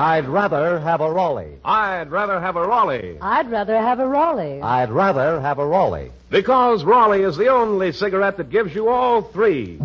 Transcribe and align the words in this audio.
I'd 0.00 0.26
rather 0.26 0.80
have 0.80 1.02
a 1.02 1.12
Raleigh. 1.12 1.58
I'd 1.62 2.10
rather 2.10 2.40
have 2.40 2.56
a 2.56 2.66
Raleigh. 2.66 3.18
I'd 3.20 3.50
rather 3.50 3.76
have 3.76 4.00
a 4.00 4.08
Raleigh. 4.08 4.62
I'd 4.62 4.90
rather 4.90 5.38
have 5.42 5.58
a 5.58 5.66
Raleigh. 5.66 6.10
Because 6.30 6.84
Raleigh 6.84 7.22
is 7.22 7.36
the 7.36 7.48
only 7.48 7.92
cigarette 7.92 8.38
that 8.38 8.48
gives 8.48 8.74
you 8.74 8.88
all 8.88 9.20
three. 9.20 9.78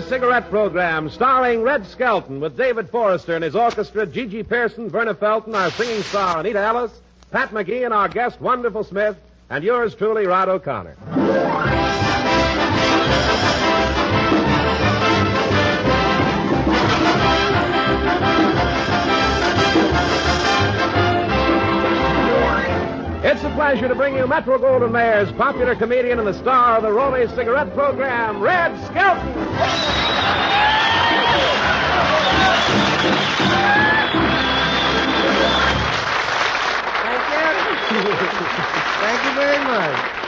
Cigarette 0.00 0.48
Program, 0.48 1.10
starring 1.10 1.62
Red 1.62 1.86
Skelton 1.86 2.40
with 2.40 2.56
David 2.56 2.88
Forrester 2.88 3.34
and 3.34 3.44
his 3.44 3.54
orchestra, 3.54 4.06
GeGe 4.06 4.48
Pearson, 4.48 4.88
Verna 4.88 5.14
Felton, 5.14 5.54
our 5.54 5.70
singing 5.70 6.02
star, 6.02 6.40
Anita 6.40 6.60
Ellis, 6.60 6.92
Pat 7.30 7.50
McGee, 7.50 7.84
and 7.84 7.92
our 7.92 8.08
guest, 8.08 8.40
Wonderful 8.40 8.84
Smith, 8.84 9.16
and 9.50 9.62
yours 9.62 9.94
truly, 9.94 10.26
Rod 10.26 10.48
O'Connor. 10.48 11.71
It's 23.24 23.44
a 23.44 23.50
pleasure 23.50 23.86
to 23.86 23.94
bring 23.94 24.16
you 24.16 24.26
Metro 24.26 24.58
Goldwyn 24.58 24.90
Mayer's 24.90 25.30
popular 25.32 25.76
comedian 25.76 26.18
and 26.18 26.26
the 26.26 26.34
star 26.34 26.78
of 26.78 26.82
the 26.82 26.90
Raleigh 26.90 27.28
Cigarette 27.28 27.72
Program, 27.72 28.40
Red 28.40 28.76
Skelton. 28.86 29.32
Thank 37.04 37.22
you. 37.30 37.46
Thank 38.98 39.24
you 39.24 39.32
very 39.34 39.64
much. 39.66 40.21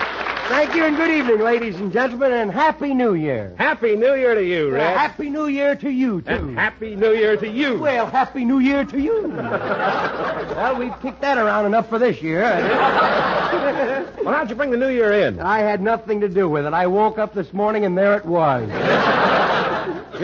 Thank 0.48 0.74
you 0.74 0.84
and 0.84 0.94
good 0.94 1.10
evening, 1.10 1.38
ladies 1.40 1.76
and 1.76 1.90
gentlemen, 1.90 2.30
and 2.32 2.50
Happy 2.50 2.92
New 2.92 3.14
Year. 3.14 3.54
Happy 3.56 3.96
New 3.96 4.14
Year 4.14 4.34
to 4.34 4.44
you, 4.44 4.70
Red. 4.72 4.94
happy 4.94 5.30
New 5.30 5.46
Year 5.46 5.74
to 5.74 5.90
you, 5.90 6.20
too. 6.20 6.28
And 6.30 6.58
Happy 6.58 6.94
New 6.94 7.12
Year 7.14 7.34
to 7.38 7.48
you. 7.48 7.78
Well, 7.78 8.04
Happy 8.06 8.44
New 8.44 8.58
Year 8.58 8.84
to 8.84 9.00
you. 9.00 9.28
well, 9.36 10.76
we've 10.76 10.92
kicked 11.00 11.22
that 11.22 11.38
around 11.38 11.64
enough 11.64 11.88
for 11.88 11.98
this 11.98 12.20
year. 12.20 12.42
Well, 14.24 14.32
how'd 14.32 14.48
you 14.48 14.56
bring 14.56 14.70
the 14.70 14.78
New 14.78 14.88
Year 14.88 15.12
in? 15.12 15.38
I 15.38 15.58
had 15.58 15.82
nothing 15.82 16.20
to 16.22 16.30
do 16.30 16.48
with 16.48 16.64
it. 16.64 16.72
I 16.72 16.86
woke 16.86 17.18
up 17.18 17.34
this 17.34 17.52
morning 17.52 17.84
and 17.84 17.96
there 17.96 18.16
it 18.16 18.24
was. 18.24 18.66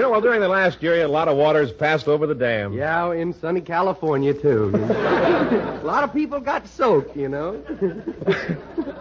You 0.00 0.06
know, 0.06 0.12
well, 0.12 0.22
during 0.22 0.40
the 0.40 0.48
last 0.48 0.82
year, 0.82 1.02
a 1.02 1.08
lot 1.08 1.28
of 1.28 1.36
waters 1.36 1.72
passed 1.72 2.08
over 2.08 2.26
the 2.26 2.34
dam. 2.34 2.72
Yeah, 2.72 3.12
in 3.12 3.34
sunny 3.34 3.60
California, 3.60 4.32
too. 4.32 4.70
A 4.74 5.82
lot 5.84 6.04
of 6.04 6.14
people 6.14 6.40
got 6.40 6.66
soaked, 6.66 7.14
you 7.14 7.28
know. 7.28 7.62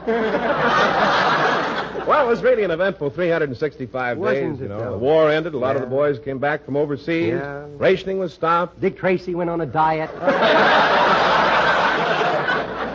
Well, 2.07 2.25
it 2.25 2.29
was 2.29 2.41
really 2.41 2.63
an 2.63 2.71
eventful 2.71 3.11
365 3.11 4.17
Wasn't 4.17 4.53
days. 4.53 4.61
You 4.61 4.67
know, 4.67 4.79
though? 4.79 4.91
the 4.93 4.97
war 4.97 5.29
ended. 5.29 5.53
A 5.53 5.57
lot 5.57 5.75
of 5.75 5.83
the 5.83 5.87
boys 5.87 6.17
came 6.17 6.39
back 6.39 6.65
from 6.65 6.75
overseas. 6.75 7.33
Yeah. 7.33 7.67
Rationing 7.77 8.17
was 8.17 8.33
stopped. 8.33 8.81
Dick 8.81 8.97
Tracy 8.97 9.35
went 9.35 9.51
on 9.51 9.61
a 9.61 9.67
diet. 9.67 10.09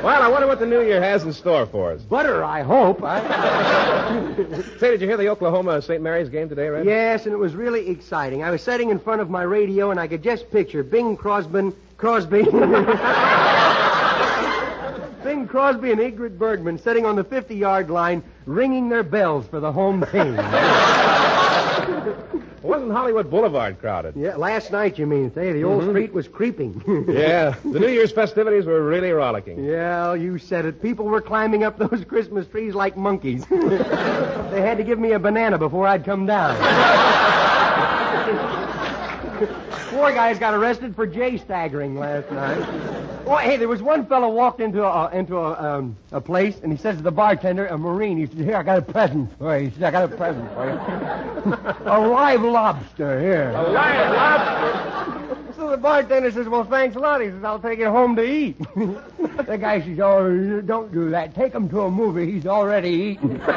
Well, 0.05 0.23
I 0.23 0.29
wonder 0.29 0.47
what 0.47 0.59
the 0.59 0.67
new 0.67 0.83
year 0.83 1.03
has 1.03 1.23
in 1.23 1.33
store 1.33 1.65
for 1.65 1.93
us. 1.93 2.03
Butter, 2.03 2.45
I 2.45 2.61
hope. 2.61 3.03
I... 3.03 3.23
Say, 4.79 4.91
did 4.91 5.01
you 5.01 5.09
hear 5.09 5.17
the 5.17 5.31
Oklahoma 5.31 5.81
St. 5.81 6.03
Mary's 6.03 6.29
game 6.29 6.47
today, 6.47 6.69
Red? 6.69 6.85
Yes, 6.85 7.25
and 7.25 7.33
it 7.33 7.39
was 7.39 7.55
really 7.55 7.89
exciting. 7.89 8.43
I 8.43 8.51
was 8.51 8.61
sitting 8.61 8.91
in 8.91 8.99
front 8.99 9.23
of 9.23 9.31
my 9.31 9.45
radio, 9.45 9.93
and 9.93 9.99
I 9.99 10.07
could 10.07 10.23
just 10.23 10.51
picture 10.51 10.83
Bing 10.83 11.17
Crosby, 11.17 11.73
Crosby, 11.97 12.43
Bing 15.25 15.49
Crosby 15.49 15.91
and 15.91 16.03
Ingrid 16.03 16.37
Bergman 16.37 16.77
sitting 16.77 17.07
on 17.07 17.17
the 17.17 17.25
50-yard 17.25 17.89
line, 17.89 18.23
ringing 18.45 18.91
their 18.91 19.05
bells 19.05 19.47
for 19.47 19.59
the 19.59 19.73
home 19.73 20.05
team. 20.13 20.35
Wasn't 22.65 22.91
Hollywood 22.91 23.31
Boulevard 23.31 23.79
crowded? 23.79 24.17
yeah, 24.17 24.37
last 24.37 24.73
night, 24.73 24.99
you 24.99 25.07
mean? 25.07 25.31
Say 25.35 25.53
the 25.53 25.65
old 25.65 25.83
mm-hmm. 25.83 25.91
street 25.91 26.13
was 26.15 26.27
creeping. 26.29 26.83
Yeah. 27.15 27.55
The 27.63 27.81
New 27.81 27.89
Year's 27.89 28.13
festivities 28.13 28.65
were 28.65 28.83
really 28.83 29.11
rollicking. 29.11 29.63
Yeah, 29.63 30.15
you 30.15 30.39
said 30.39 30.65
it. 30.65 30.81
People 30.81 31.05
were 31.05 31.21
climbing 31.21 31.63
up 31.63 31.79
those 31.79 32.05
Christmas 32.09 32.47
trees 32.47 32.75
like 32.75 32.97
monkeys. 32.97 33.45
they 33.51 34.61
had 34.61 34.79
to 34.79 34.85
give 34.85 34.99
me 34.99 35.13
a 35.13 35.19
banana 35.19 35.59
before 35.59 35.87
I'd 35.87 36.05
come 36.05 36.25
down. 36.25 36.57
Four 39.91 40.13
guys 40.13 40.39
got 40.39 40.55
arrested 40.55 40.97
for 40.97 41.07
jay 41.07 41.37
staggering 41.37 41.99
last 41.99 42.31
night. 42.31 43.04
Oh, 43.27 43.37
hey, 43.37 43.57
there 43.57 43.69
was 43.69 43.81
one 43.83 44.07
fellow 44.07 44.29
walked 44.29 44.61
into 44.61 44.85
a 44.85 45.11
into 45.11 45.39
a 45.39 45.53
um, 45.53 45.97
a 46.13 46.21
place 46.21 46.61
and 46.63 46.71
he 46.71 46.79
says 46.79 46.97
to 46.97 47.03
the 47.03 47.11
bartender, 47.11 47.67
a 47.67 47.79
marine, 47.79 48.19
he 48.19 48.27
says, 48.27 48.37
"Here, 48.37 48.57
I 48.57 48.63
got 48.63 48.79
a 48.79 48.83
present 48.83 49.37
for 49.39 49.59
you." 49.59 49.69
He 49.69 49.75
says, 49.75 49.83
"I 49.83 49.91
got 49.91 50.05
a 50.05 50.17
present 50.17 50.53
for 50.53 50.67
you, 50.67 51.85
a 51.91 51.99
live 52.01 52.43
lobster 52.43 53.21
here." 53.21 53.51
A 53.51 53.63
live 53.71 54.13
lobster. 54.13 54.95
So 55.57 55.71
the 55.71 55.77
bartender 55.77 56.33
says, 56.33 56.49
Well, 56.49 56.65
thanks 56.65 56.97
a 56.97 56.99
lot. 56.99 57.21
He 57.21 57.29
says, 57.29 57.45
I'll 57.45 57.61
take 57.61 57.79
it 57.79 57.87
home 57.87 58.17
to 58.17 58.23
eat. 58.23 58.59
the 58.77 59.57
guy 59.59 59.81
says, 59.81 60.01
Oh, 60.01 60.61
don't 60.61 60.93
do 60.93 61.11
that. 61.11 61.35
Take 61.35 61.55
him 61.55 61.69
to 61.69 61.83
a 61.83 61.91
movie. 61.91 62.31
He's 62.31 62.47
already 62.47 62.91
eaten. 62.91 63.41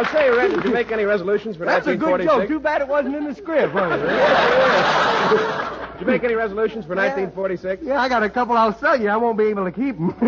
I'll 0.00 0.06
say, 0.12 0.30
Red, 0.30 0.54
did 0.54 0.64
you 0.64 0.70
make 0.70 0.90
any 0.92 1.04
resolutions 1.04 1.58
for 1.58 1.66
1946? 1.66 1.66
That's 1.66 1.86
a 1.86 1.96
good 1.98 2.24
1946? 2.24 2.40
joke. 2.40 2.48
Too 2.48 2.58
bad 2.58 2.80
it 2.80 2.88
wasn't 2.88 3.16
in 3.16 3.24
the 3.24 3.34
script, 3.34 3.74
was 3.74 4.00
it? 4.00 5.98
Did 5.98 6.00
you 6.00 6.06
make 6.06 6.24
any 6.24 6.32
resolutions 6.34 6.86
for 6.86 6.94
1946? 6.94 7.82
Yeah, 7.84 8.00
I 8.00 8.08
got 8.08 8.22
a 8.22 8.30
couple 8.30 8.56
I'll 8.56 8.72
sell 8.78 8.98
you. 8.98 9.10
I 9.10 9.18
won't 9.18 9.36
be 9.36 9.44
able 9.44 9.66
to 9.66 9.70
keep 9.70 9.96
them. 9.96 10.16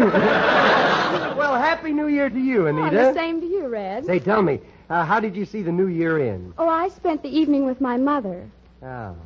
well, 1.39 1.55
Happy 1.55 1.95
New 1.95 2.09
Year 2.09 2.29
to 2.29 2.39
you, 2.39 2.65
Oh, 2.65 2.67
Anita. 2.67 2.95
the 2.97 3.15
same 3.15 3.41
to 3.41 3.47
you, 3.47 3.67
Red. 3.69 4.05
Say, 4.05 4.19
tell 4.19 4.43
me, 4.43 4.61
uh, 4.91 5.07
how 5.07 5.21
did 5.21 5.35
you 5.35 5.47
see 5.47 5.63
the 5.63 5.73
New 5.73 5.87
Year 5.87 6.19
in? 6.19 6.53
Oh, 6.59 6.69
I 6.69 6.89
spent 6.89 7.23
the 7.23 7.31
evening 7.31 7.65
with 7.65 7.81
my 7.81 7.97
mother. 7.97 8.47
Oh. 8.83 9.17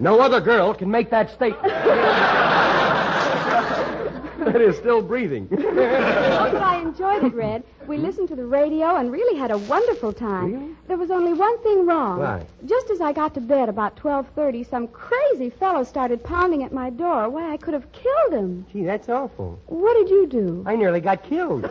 No 0.00 0.18
other 0.18 0.40
girl 0.40 0.74
can 0.74 0.90
make 0.90 1.10
that 1.10 1.30
statement. 1.30 1.72
that 4.38 4.60
is 4.60 4.76
still 4.76 5.02
breathing. 5.02 5.48
Oh, 6.38 6.52
but 6.52 6.62
I 6.62 6.80
enjoyed 6.80 7.24
it, 7.24 7.34
Red. 7.34 7.64
We 7.86 7.96
listened 7.96 8.28
to 8.28 8.36
the 8.36 8.44
radio 8.44 8.96
and 8.96 9.10
really 9.10 9.38
had 9.38 9.50
a 9.50 9.58
wonderful 9.58 10.12
time. 10.12 10.52
Really? 10.52 10.76
There 10.86 10.96
was 10.96 11.10
only 11.10 11.32
one 11.32 11.58
thing 11.62 11.86
wrong. 11.86 12.18
What? 12.18 12.46
Just 12.66 12.90
as 12.90 13.00
I 13.00 13.12
got 13.12 13.32
to 13.34 13.40
bed 13.40 13.68
about 13.68 13.96
12:30, 13.96 14.68
some 14.68 14.88
crazy 14.88 15.50
fellow 15.50 15.82
started 15.82 16.22
pounding 16.22 16.62
at 16.62 16.72
my 16.72 16.90
door. 16.90 17.28
Why, 17.30 17.52
I 17.52 17.56
could 17.56 17.74
have 17.74 17.90
killed 17.92 18.32
him. 18.32 18.66
Gee, 18.72 18.84
that's 18.84 19.08
awful. 19.08 19.58
What 19.66 19.94
did 19.94 20.10
you 20.10 20.26
do? 20.26 20.62
I 20.66 20.76
nearly 20.76 21.00
got 21.00 21.22
killed. 21.22 21.64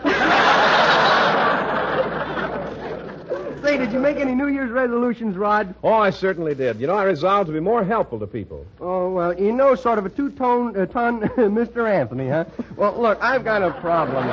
Say, 3.65 3.77
did 3.77 3.91
you 3.91 3.99
make 3.99 4.17
any 4.17 4.35
New 4.35 4.45
Year's 4.45 4.69
resolutions, 4.69 5.35
Rod? 5.35 5.73
Oh, 5.83 5.93
I 5.93 6.11
certainly 6.11 6.53
did. 6.53 6.79
You 6.79 6.85
know, 6.85 6.93
I 6.93 7.03
resolved 7.03 7.47
to 7.47 7.53
be 7.53 7.59
more 7.59 7.83
helpful 7.83 8.19
to 8.19 8.27
people. 8.27 8.63
Oh, 8.79 9.09
well, 9.09 9.33
you 9.33 9.51
know, 9.51 9.73
sort 9.73 9.97
of 9.97 10.05
a 10.05 10.09
two-tone, 10.09 10.79
uh, 10.79 10.85
ton 10.85 11.21
Mr. 11.35 11.89
Anthony, 11.89 12.29
huh? 12.29 12.45
Well, 12.75 12.95
look, 13.01 13.17
I've 13.23 13.43
got 13.43 13.63
a 13.63 13.71
problem. 13.81 14.27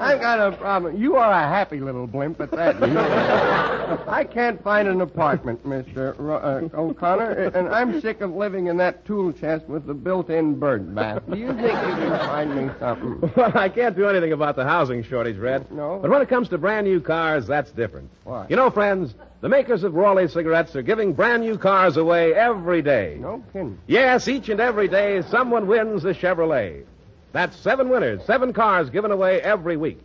I've 0.00 0.20
got 0.20 0.40
a 0.40 0.56
problem. 0.56 0.96
You 1.00 1.16
are 1.16 1.30
a 1.30 1.48
happy 1.48 1.80
little 1.80 2.06
blimp 2.06 2.40
at 2.40 2.50
that. 2.52 2.80
You 2.80 2.86
know. 2.94 4.04
I 4.08 4.24
can't 4.24 4.62
find 4.62 4.88
an 4.88 5.00
apartment, 5.00 5.64
Mr. 5.66 6.14
Ro- 6.18 6.36
uh, 6.36 6.76
O'Connor, 6.76 7.30
and 7.54 7.68
I'm 7.68 8.00
sick 8.00 8.20
of 8.20 8.32
living 8.32 8.66
in 8.68 8.76
that 8.78 9.04
tool 9.04 9.32
chest 9.32 9.66
with 9.66 9.86
the 9.86 9.94
built-in 9.94 10.58
bird 10.58 10.94
bath. 10.94 11.22
Do 11.30 11.36
you 11.38 11.48
think 11.48 11.62
you 11.62 11.94
can 11.94 12.18
find 12.18 12.56
me 12.56 12.72
something? 12.78 13.30
Well, 13.36 13.52
I 13.56 13.68
can't 13.68 13.96
do 13.96 14.06
anything 14.08 14.32
about 14.32 14.56
the 14.56 14.64
housing 14.64 15.02
shortage, 15.04 15.36
Red. 15.36 15.70
No? 15.70 15.98
But 16.00 16.10
when 16.10 16.20
it 16.22 16.28
comes 16.28 16.48
to 16.50 16.58
brand 16.58 16.86
new 16.86 17.00
cars, 17.00 17.46
that's 17.46 17.70
different. 17.70 18.10
Why? 18.24 18.46
You 18.48 18.56
know, 18.56 18.70
friends, 18.70 19.14
the 19.40 19.48
makers 19.48 19.82
of 19.84 19.94
Raleigh 19.94 20.28
cigarettes 20.28 20.74
are 20.76 20.82
giving 20.82 21.12
brand 21.12 21.42
new 21.42 21.56
cars 21.56 21.96
away 21.96 22.34
every 22.34 22.82
day. 22.82 23.16
No 23.20 23.42
kidding. 23.52 23.78
Yes, 23.86 24.28
each 24.28 24.48
and 24.48 24.60
every 24.60 24.88
day, 24.88 25.22
someone 25.30 25.66
wins 25.66 26.04
a 26.04 26.12
Chevrolet. 26.12 26.84
That's 27.32 27.56
seven 27.56 27.88
winners, 27.88 28.24
seven 28.24 28.52
cars 28.52 28.90
given 28.90 29.10
away 29.10 29.40
every 29.40 29.76
week. 29.76 30.00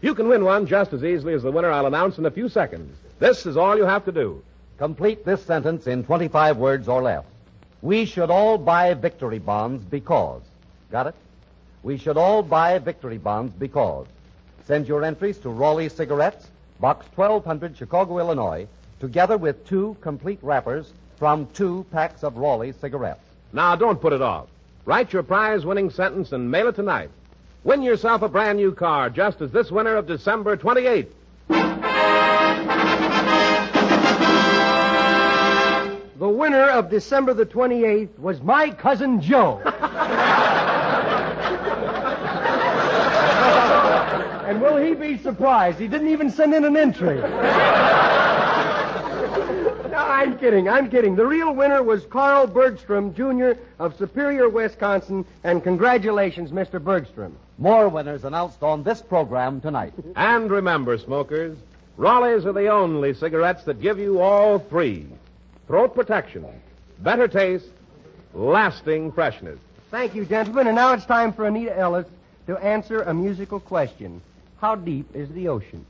You 0.00 0.14
can 0.14 0.28
win 0.28 0.44
one 0.44 0.66
just 0.66 0.92
as 0.92 1.04
easily 1.04 1.34
as 1.34 1.42
the 1.42 1.52
winner 1.52 1.70
I'll 1.70 1.86
announce 1.86 2.18
in 2.18 2.26
a 2.26 2.30
few 2.30 2.48
seconds. 2.48 2.96
This 3.18 3.46
is 3.46 3.56
all 3.56 3.76
you 3.76 3.84
have 3.84 4.04
to 4.06 4.12
do. 4.12 4.42
Complete 4.76 5.24
this 5.24 5.42
sentence 5.44 5.86
in 5.86 6.04
25 6.04 6.56
words 6.56 6.88
or 6.88 7.00
less. 7.00 7.24
We 7.80 8.04
should 8.06 8.30
all 8.30 8.58
buy 8.58 8.92
victory 8.94 9.38
bonds 9.38 9.84
because. 9.84 10.42
Got 10.90 11.08
it? 11.08 11.14
We 11.82 11.96
should 11.96 12.16
all 12.16 12.42
buy 12.42 12.78
victory 12.78 13.18
bonds 13.18 13.54
because. 13.54 14.06
Send 14.66 14.88
your 14.88 15.04
entries 15.04 15.38
to 15.38 15.50
Raleigh 15.50 15.90
Cigarettes, 15.90 16.48
Box 16.80 17.06
1200, 17.14 17.76
Chicago, 17.76 18.18
Illinois, 18.18 18.66
together 19.00 19.36
with 19.36 19.66
two 19.66 19.96
complete 20.00 20.38
wrappers 20.42 20.92
from 21.18 21.46
two 21.54 21.86
packs 21.92 22.24
of 22.24 22.36
Raleigh 22.36 22.72
cigarettes. 22.72 23.20
Now, 23.52 23.76
don't 23.76 24.00
put 24.00 24.12
it 24.12 24.22
off. 24.22 24.48
Write 24.86 25.14
your 25.14 25.22
prize 25.22 25.64
winning 25.64 25.88
sentence 25.88 26.32
and 26.32 26.50
mail 26.50 26.68
it 26.68 26.74
tonight. 26.74 27.10
Win 27.62 27.82
yourself 27.82 28.20
a 28.20 28.28
brand 28.28 28.58
new 28.58 28.72
car 28.72 29.08
just 29.08 29.40
as 29.40 29.50
this 29.50 29.70
winter 29.70 29.96
of 29.96 30.06
December 30.06 30.58
28th. 30.58 31.08
The 36.18 36.28
winner 36.28 36.68
of 36.68 36.90
December 36.90 37.32
the 37.32 37.46
28th 37.46 38.18
was 38.18 38.42
my 38.42 38.70
cousin 38.70 39.22
Joe. 39.22 39.62
and 44.46 44.60
will 44.60 44.76
he 44.76 44.94
be 44.94 45.16
surprised? 45.18 45.78
He 45.78 45.88
didn't 45.88 46.08
even 46.08 46.30
send 46.30 46.52
in 46.54 46.64
an 46.64 46.76
entry. 46.76 47.20
No, 49.94 50.00
I'm 50.00 50.36
kidding. 50.38 50.68
I'm 50.68 50.90
kidding. 50.90 51.14
The 51.14 51.24
real 51.24 51.54
winner 51.54 51.80
was 51.80 52.04
Carl 52.06 52.48
Bergstrom, 52.48 53.14
Jr. 53.14 53.52
of 53.78 53.96
Superior, 53.96 54.48
Wisconsin, 54.48 55.24
and 55.44 55.62
congratulations, 55.62 56.50
Mr. 56.50 56.82
Bergstrom. 56.82 57.36
More 57.58 57.88
winners 57.88 58.24
announced 58.24 58.64
on 58.64 58.82
this 58.82 59.00
program 59.00 59.60
tonight. 59.60 59.92
And 60.16 60.50
remember, 60.50 60.98
smokers, 60.98 61.56
Raleigh's 61.96 62.44
are 62.44 62.52
the 62.52 62.68
only 62.68 63.14
cigarettes 63.14 63.62
that 63.64 63.80
give 63.80 64.00
you 64.00 64.20
all 64.20 64.58
three 64.58 65.06
throat 65.68 65.94
protection, 65.94 66.44
better 66.98 67.28
taste, 67.28 67.70
lasting 68.34 69.12
freshness. 69.12 69.60
Thank 69.92 70.16
you, 70.16 70.24
gentlemen. 70.24 70.66
And 70.66 70.74
now 70.74 70.92
it's 70.92 71.06
time 71.06 71.32
for 71.32 71.46
Anita 71.46 71.78
Ellis 71.78 72.06
to 72.48 72.56
answer 72.56 73.02
a 73.02 73.14
musical 73.14 73.60
question. 73.60 74.20
How 74.60 74.74
deep 74.74 75.14
is 75.14 75.28
the 75.30 75.46
ocean? 75.48 75.86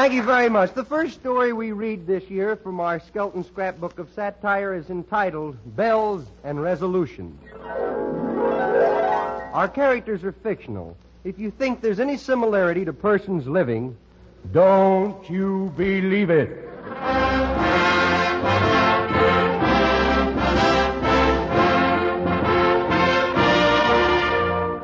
Thank 0.00 0.14
you 0.14 0.22
very 0.22 0.48
much. 0.48 0.72
The 0.72 0.82
first 0.82 1.12
story 1.20 1.52
we 1.52 1.72
read 1.72 2.06
this 2.06 2.24
year 2.30 2.56
from 2.56 2.80
our 2.80 3.00
Skelton 3.00 3.44
scrapbook 3.44 3.98
of 3.98 4.08
satire 4.14 4.72
is 4.72 4.88
entitled 4.88 5.58
Bells 5.76 6.24
and 6.42 6.62
Resolutions. 6.62 7.38
Our 9.52 9.68
characters 9.68 10.24
are 10.24 10.32
fictional. 10.32 10.96
If 11.22 11.38
you 11.38 11.50
think 11.50 11.82
there's 11.82 12.00
any 12.00 12.16
similarity 12.16 12.86
to 12.86 12.94
persons 12.94 13.46
living, 13.46 13.94
don't 14.52 15.28
you 15.28 15.70
believe 15.76 16.30
it. 16.30 16.66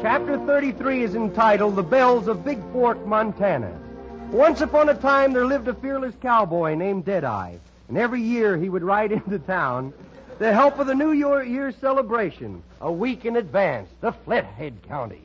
Chapter 0.03 0.37
33 0.45 1.05
is 1.05 1.15
entitled 1.15 1.75
The 1.75 1.83
Bells 1.83 2.29
of 2.29 2.45
Big 2.45 2.61
Fork, 2.71 3.07
Montana. 3.07 3.86
Once 4.31 4.61
upon 4.61 4.89
a 4.89 4.95
time, 4.95 5.33
there 5.33 5.47
lived 5.47 5.69
a 5.69 5.75
fearless 5.75 6.15
cowboy 6.21 6.75
named 6.75 7.05
Deadeye, 7.05 7.57
and 7.89 7.97
every 7.97 8.21
year 8.21 8.57
he 8.57 8.69
would 8.69 8.83
ride 8.83 9.13
into 9.13 9.39
town 9.39 9.93
to 10.39 10.53
help 10.53 10.77
with 10.77 10.89
the 10.89 10.95
New 10.95 11.13
Year, 11.13 11.73
celebration, 11.73 12.63
a 12.81 12.93
week 12.93 13.25
in 13.25 13.37
advance, 13.37 13.89
the 14.01 14.13
Flathead 14.13 14.83
County. 14.83 15.23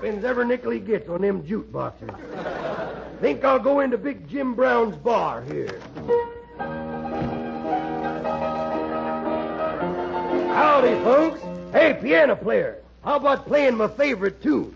Spends 0.00 0.24
every 0.24 0.46
nickel 0.46 0.70
he 0.70 0.80
gets 0.80 1.06
on 1.10 1.20
them 1.20 1.46
jute 1.46 1.70
boxes. 1.70 2.08
Think 3.20 3.44
I'll 3.44 3.58
go 3.58 3.80
into 3.80 3.98
Big 3.98 4.26
Jim 4.30 4.54
Brown's 4.54 4.96
bar 4.96 5.42
here. 5.42 5.78
Howdy, 10.54 10.94
folks. 11.04 11.40
Hey, 11.72 11.98
piano 12.00 12.34
player. 12.34 12.78
How 13.04 13.16
about 13.16 13.46
playing 13.46 13.76
my 13.76 13.88
favorite 13.88 14.42
tune? 14.42 14.74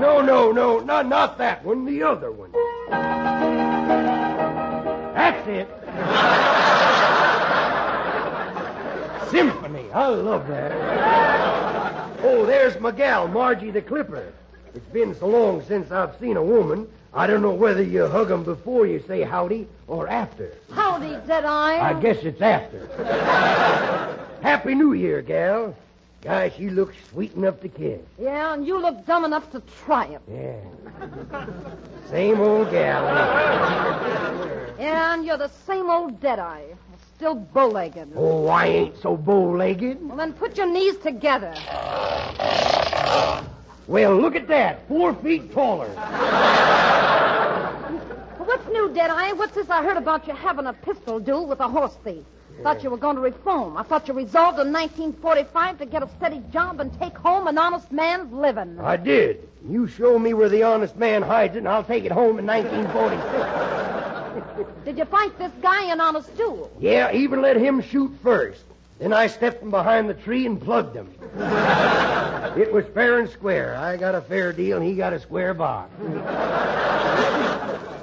No, 0.00 0.22
no, 0.22 0.50
no, 0.50 0.80
not, 0.80 1.06
not 1.08 1.36
that 1.36 1.62
one, 1.62 1.84
the 1.84 2.02
other 2.02 2.32
one. 2.32 2.52
That's 5.14 5.46
it. 5.46 5.68
I 9.92 10.06
love 10.08 10.46
that. 10.48 10.72
Oh, 12.22 12.44
there's 12.46 12.78
my 12.80 12.90
gal, 12.90 13.28
Margie 13.28 13.70
the 13.70 13.82
Clipper. 13.82 14.32
It's 14.74 14.88
been 14.88 15.14
so 15.14 15.26
long 15.26 15.62
since 15.62 15.90
I've 15.90 16.18
seen 16.18 16.36
a 16.36 16.42
woman. 16.42 16.88
I 17.14 17.26
don't 17.26 17.42
know 17.42 17.54
whether 17.54 17.82
you 17.82 18.06
hug 18.06 18.30
'em 18.30 18.42
before 18.44 18.86
you 18.86 19.00
say 19.00 19.22
howdy 19.22 19.66
or 19.86 20.08
after. 20.08 20.52
Howdy, 20.72 21.16
Deadeye. 21.26 21.78
I 21.78 21.90
I 21.90 22.00
guess 22.00 22.18
it's 22.22 22.40
after. 22.40 22.86
Happy 24.42 24.74
New 24.74 24.92
Year, 24.92 25.22
gal. 25.22 25.74
Gosh, 26.20 26.58
you 26.58 26.70
look 26.70 26.92
sweet 27.10 27.34
enough 27.34 27.60
to 27.60 27.68
kiss. 27.68 28.00
Yeah, 28.18 28.52
and 28.52 28.66
you 28.66 28.78
look 28.78 29.06
dumb 29.06 29.24
enough 29.24 29.50
to 29.52 29.62
try 29.84 30.06
it. 30.06 30.20
Yeah. 30.30 30.60
Same 32.10 32.40
old 32.40 32.70
gal. 32.70 33.04
Yeah, 34.78 35.14
and 35.14 35.24
you're 35.24 35.38
the 35.38 35.50
same 35.66 35.88
old 35.88 36.20
Deadeye. 36.20 36.64
Still 37.18 37.34
bow-legged. 37.34 38.12
Oh, 38.14 38.46
I 38.46 38.66
ain't 38.66 38.96
so 38.96 39.16
bow-legged. 39.16 40.06
Well, 40.06 40.16
then 40.16 40.32
put 40.34 40.56
your 40.56 40.72
knees 40.72 40.98
together. 40.98 41.52
Well, 43.88 44.16
look 44.16 44.36
at 44.36 44.46
that. 44.46 44.86
Four 44.86 45.14
feet 45.14 45.50
taller. 45.52 45.88
What's 48.38 48.68
new, 48.68 48.94
Deadeye? 48.94 49.32
What's 49.32 49.56
this 49.56 49.68
I 49.68 49.82
heard 49.82 49.96
about 49.96 50.28
you 50.28 50.32
having 50.32 50.66
a 50.66 50.72
pistol 50.72 51.18
duel 51.18 51.46
with 51.48 51.58
a 51.58 51.66
horse 51.66 51.96
thief? 52.04 52.24
Thought 52.62 52.84
you 52.84 52.90
were 52.90 52.96
going 52.96 53.16
to 53.16 53.22
reform. 53.22 53.76
I 53.76 53.82
thought 53.82 54.06
you 54.06 54.14
resolved 54.14 54.60
in 54.60 54.72
1945 54.72 55.78
to 55.78 55.86
get 55.86 56.04
a 56.04 56.08
steady 56.18 56.40
job 56.52 56.78
and 56.78 56.96
take 57.00 57.18
home 57.18 57.48
an 57.48 57.58
honest 57.58 57.90
man's 57.90 58.32
living. 58.32 58.78
I 58.78 58.96
did. 58.96 59.48
You 59.68 59.88
show 59.88 60.20
me 60.20 60.34
where 60.34 60.48
the 60.48 60.62
honest 60.62 60.96
man 60.96 61.22
hides 61.22 61.56
it, 61.56 61.58
and 61.58 61.68
I'll 61.68 61.82
take 61.82 62.04
it 62.04 62.12
home 62.12 62.38
in 62.38 62.46
1946. 62.46 64.17
Did 64.84 64.98
you 64.98 65.04
fight 65.04 65.38
this 65.38 65.52
guy 65.62 65.92
in 65.92 66.00
on 66.00 66.16
a 66.16 66.22
stool? 66.22 66.70
Yeah, 66.80 67.12
even 67.12 67.42
let 67.42 67.56
him 67.56 67.82
shoot 67.82 68.12
first. 68.22 68.62
Then 68.98 69.12
I 69.12 69.28
stepped 69.28 69.60
from 69.60 69.70
behind 69.70 70.08
the 70.08 70.14
tree 70.14 70.44
and 70.46 70.60
plugged 70.60 70.96
him. 70.96 71.08
it 72.58 72.72
was 72.72 72.84
fair 72.94 73.20
and 73.20 73.30
square. 73.30 73.76
I 73.76 73.96
got 73.96 74.14
a 74.14 74.20
fair 74.20 74.52
deal, 74.52 74.78
and 74.78 74.86
he 74.86 74.94
got 74.94 75.12
a 75.12 75.20
square 75.20 75.54
box. 75.54 75.90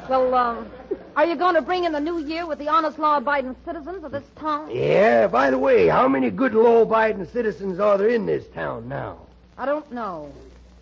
Well, 0.09 0.33
um, 0.33 0.69
are 1.17 1.25
you 1.25 1.35
going 1.35 1.55
to 1.55 1.61
bring 1.61 1.83
in 1.83 1.91
the 1.91 1.99
new 1.99 2.19
year 2.19 2.45
with 2.45 2.59
the 2.59 2.69
honest, 2.69 2.99
law-abiding 2.99 3.55
citizens 3.65 4.03
of 4.03 4.11
this 4.11 4.23
town? 4.35 4.69
Yeah, 4.69 5.27
by 5.27 5.49
the 5.49 5.57
way, 5.57 5.87
how 5.87 6.07
many 6.07 6.29
good 6.29 6.53
law-abiding 6.53 7.25
citizens 7.27 7.79
are 7.79 7.97
there 7.97 8.09
in 8.09 8.25
this 8.25 8.45
town 8.53 8.87
now? 8.87 9.17
I 9.57 9.65
don't 9.65 9.91
know. 9.91 10.31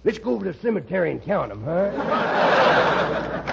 Let's 0.04 0.20
go 0.20 0.32
over 0.32 0.46
to 0.46 0.52
the 0.52 0.60
cemetery 0.60 1.12
and 1.12 1.24
count 1.24 1.50
them, 1.50 1.64
huh? 1.64 3.44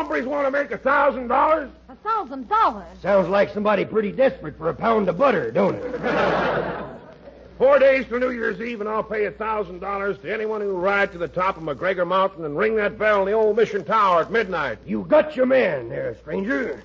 hombres 0.00 0.24
want 0.24 0.46
to 0.46 0.50
make 0.50 0.70
a 0.70 0.78
thousand 0.78 1.28
dollars? 1.28 1.70
A 1.90 1.94
thousand 1.96 2.48
dollars? 2.48 2.86
Sounds 3.02 3.28
like 3.28 3.52
somebody 3.52 3.84
pretty 3.84 4.10
desperate 4.10 4.56
for 4.56 4.70
a 4.70 4.74
pound 4.74 5.10
of 5.10 5.18
butter, 5.18 5.50
don't 5.50 5.74
it? 5.74 6.00
Four 7.58 7.78
days 7.78 8.06
till 8.08 8.18
New 8.18 8.30
Year's 8.30 8.62
Eve, 8.62 8.80
and 8.80 8.88
I'll 8.88 9.02
pay 9.02 9.26
a 9.26 9.30
thousand 9.30 9.80
dollars 9.80 10.16
to 10.20 10.32
anyone 10.32 10.62
who 10.62 10.70
ride 10.70 11.12
to 11.12 11.18
the 11.18 11.28
top 11.28 11.58
of 11.58 11.64
McGregor 11.64 12.06
Mountain 12.06 12.46
and 12.46 12.56
ring 12.56 12.76
that 12.76 12.98
bell 12.98 13.20
in 13.20 13.26
the 13.26 13.32
old 13.32 13.56
mission 13.56 13.84
tower 13.84 14.22
at 14.22 14.32
midnight. 14.32 14.78
You 14.86 15.04
got 15.06 15.36
your 15.36 15.44
man 15.44 15.90
there, 15.90 16.16
stranger. 16.22 16.82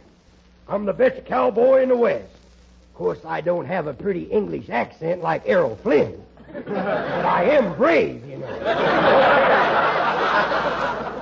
I'm 0.68 0.84
the 0.84 0.92
best 0.92 1.24
cowboy 1.26 1.84
in 1.84 1.90
the 1.90 1.96
West. 1.96 2.34
Of 2.90 2.96
course, 2.96 3.20
I 3.26 3.40
don't 3.40 3.66
have 3.66 3.88
a 3.88 3.94
pretty 3.94 4.24
English 4.24 4.70
accent 4.70 5.22
like 5.22 5.44
Errol 5.46 5.78
Flynn. 5.78 6.22
but 6.54 6.78
I 6.78 7.46
am 7.52 7.76
brave, 7.76 8.26
you 8.28 8.40
know. 8.40 9.62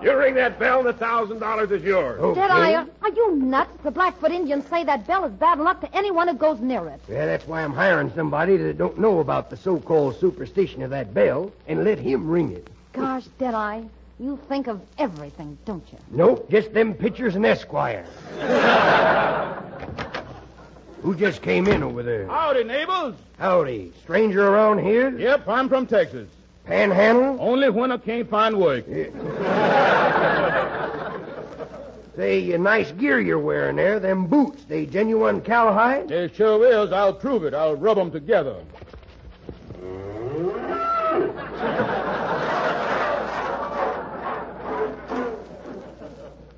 You 0.00 0.16
ring 0.16 0.34
that 0.34 0.60
bell, 0.60 0.78
and 0.80 0.88
a 0.88 0.92
thousand 0.92 1.40
dollars 1.40 1.72
is 1.72 1.82
yours. 1.82 2.20
Okay. 2.20 2.40
Deadeye, 2.40 2.74
are, 2.74 2.86
are 3.02 3.10
you 3.10 3.34
nuts? 3.36 3.72
The 3.82 3.90
Blackfoot 3.90 4.30
Indians 4.30 4.64
say 4.68 4.84
that 4.84 5.06
bell 5.08 5.24
is 5.24 5.32
bad 5.32 5.58
luck 5.58 5.80
to 5.80 5.96
anyone 5.96 6.28
who 6.28 6.34
goes 6.34 6.60
near 6.60 6.86
it. 6.88 7.00
Yeah, 7.08 7.26
that's 7.26 7.46
why 7.48 7.64
I'm 7.64 7.72
hiring 7.72 8.12
somebody 8.14 8.56
that 8.58 8.78
don't 8.78 8.98
know 8.98 9.18
about 9.18 9.50
the 9.50 9.56
so-called 9.56 10.20
superstition 10.20 10.82
of 10.82 10.90
that 10.90 11.12
bell 11.12 11.50
and 11.66 11.82
let 11.82 11.98
him 11.98 12.28
ring 12.28 12.52
it. 12.52 12.68
Gosh, 12.92 13.24
Deadeye, 13.38 13.82
you 14.20 14.38
think 14.48 14.68
of 14.68 14.80
everything, 14.98 15.58
don't 15.64 15.84
you? 15.92 15.98
Nope, 16.12 16.48
just 16.48 16.72
them 16.72 16.94
pictures 16.94 17.34
and 17.34 17.44
Esquire. 17.44 18.06
Who 21.02 21.14
just 21.16 21.42
came 21.42 21.66
in 21.66 21.82
over 21.82 22.02
there? 22.02 22.26
Howdy, 22.26 22.64
neighbors. 22.64 23.14
Howdy. 23.38 23.92
Stranger 24.02 24.46
around 24.46 24.78
here? 24.78 25.16
Yep, 25.16 25.48
I'm 25.48 25.68
from 25.68 25.86
Texas. 25.86 26.28
Panhandle? 26.68 27.38
Only 27.40 27.70
when 27.70 27.90
I 27.90 27.96
can't 27.96 28.28
find 28.28 28.58
work. 28.58 28.84
Say, 32.14 32.56
nice 32.58 32.92
gear 32.92 33.20
you're 33.20 33.38
wearing 33.38 33.76
there. 33.76 33.98
Them 33.98 34.26
boots, 34.26 34.64
they 34.64 34.84
genuine 34.84 35.40
cowhide? 35.40 36.08
They 36.08 36.28
sure 36.28 36.66
is. 36.66 36.92
I'll 36.92 37.14
prove 37.14 37.44
it. 37.44 37.54
I'll 37.54 37.74
rub 37.74 37.96
'em 37.96 38.10
together. 38.10 38.56